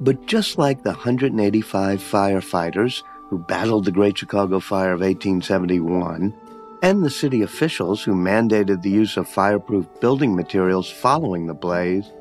But 0.00 0.26
just 0.26 0.58
like 0.58 0.82
the 0.82 0.90
185 0.90 2.00
firefighters 2.00 3.02
who 3.28 3.38
battled 3.38 3.84
the 3.84 3.92
Great 3.92 4.18
Chicago 4.18 4.60
Fire 4.60 4.92
of 4.92 5.00
1871, 5.00 6.32
and 6.82 7.02
the 7.02 7.10
city 7.10 7.42
officials 7.42 8.02
who 8.02 8.14
mandated 8.14 8.82
the 8.82 8.90
use 8.90 9.16
of 9.16 9.28
fireproof 9.28 9.86
building 10.00 10.36
materials 10.36 10.90
following 10.90 11.46
the 11.46 11.54
blaze, 11.54 12.12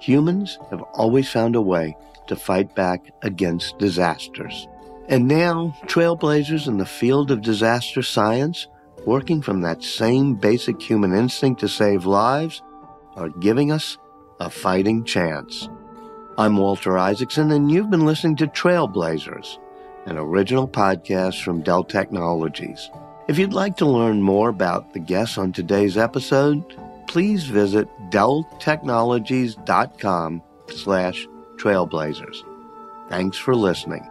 humans 0.00 0.58
have 0.70 0.82
always 0.94 1.28
found 1.28 1.54
a 1.54 1.60
way 1.60 1.96
to 2.26 2.36
fight 2.36 2.74
back 2.74 3.12
against 3.22 3.78
disasters. 3.78 4.66
And 5.08 5.26
now, 5.26 5.76
trailblazers 5.84 6.68
in 6.68 6.78
the 6.78 6.86
field 6.86 7.30
of 7.30 7.42
disaster 7.42 8.02
science, 8.02 8.68
working 9.04 9.42
from 9.42 9.60
that 9.62 9.82
same 9.82 10.34
basic 10.34 10.80
human 10.80 11.12
instinct 11.12 11.60
to 11.60 11.68
save 11.68 12.06
lives, 12.06 12.62
are 13.16 13.28
giving 13.28 13.72
us 13.72 13.98
a 14.38 14.48
fighting 14.48 15.04
chance. 15.04 15.68
I'm 16.38 16.56
Walter 16.56 16.96
Isaacson, 16.96 17.50
and 17.50 17.70
you've 17.70 17.90
been 17.90 18.06
listening 18.06 18.36
to 18.36 18.46
Trailblazers, 18.46 19.58
an 20.06 20.16
original 20.16 20.68
podcast 20.68 21.42
from 21.42 21.60
Dell 21.62 21.84
Technologies. 21.84 22.88
If 23.28 23.38
you'd 23.38 23.52
like 23.52 23.76
to 23.76 23.86
learn 23.86 24.22
more 24.22 24.48
about 24.48 24.92
the 24.92 25.00
guests 25.00 25.38
on 25.38 25.52
today's 25.52 25.96
episode, 25.96 26.64
please 27.10 27.44
visit 27.44 27.86
delltechnologies.com 28.10 30.42
slash 30.68 31.26
trailblazers. 31.56 32.44
Thanks 33.08 33.36
for 33.36 33.56
listening. 33.56 34.08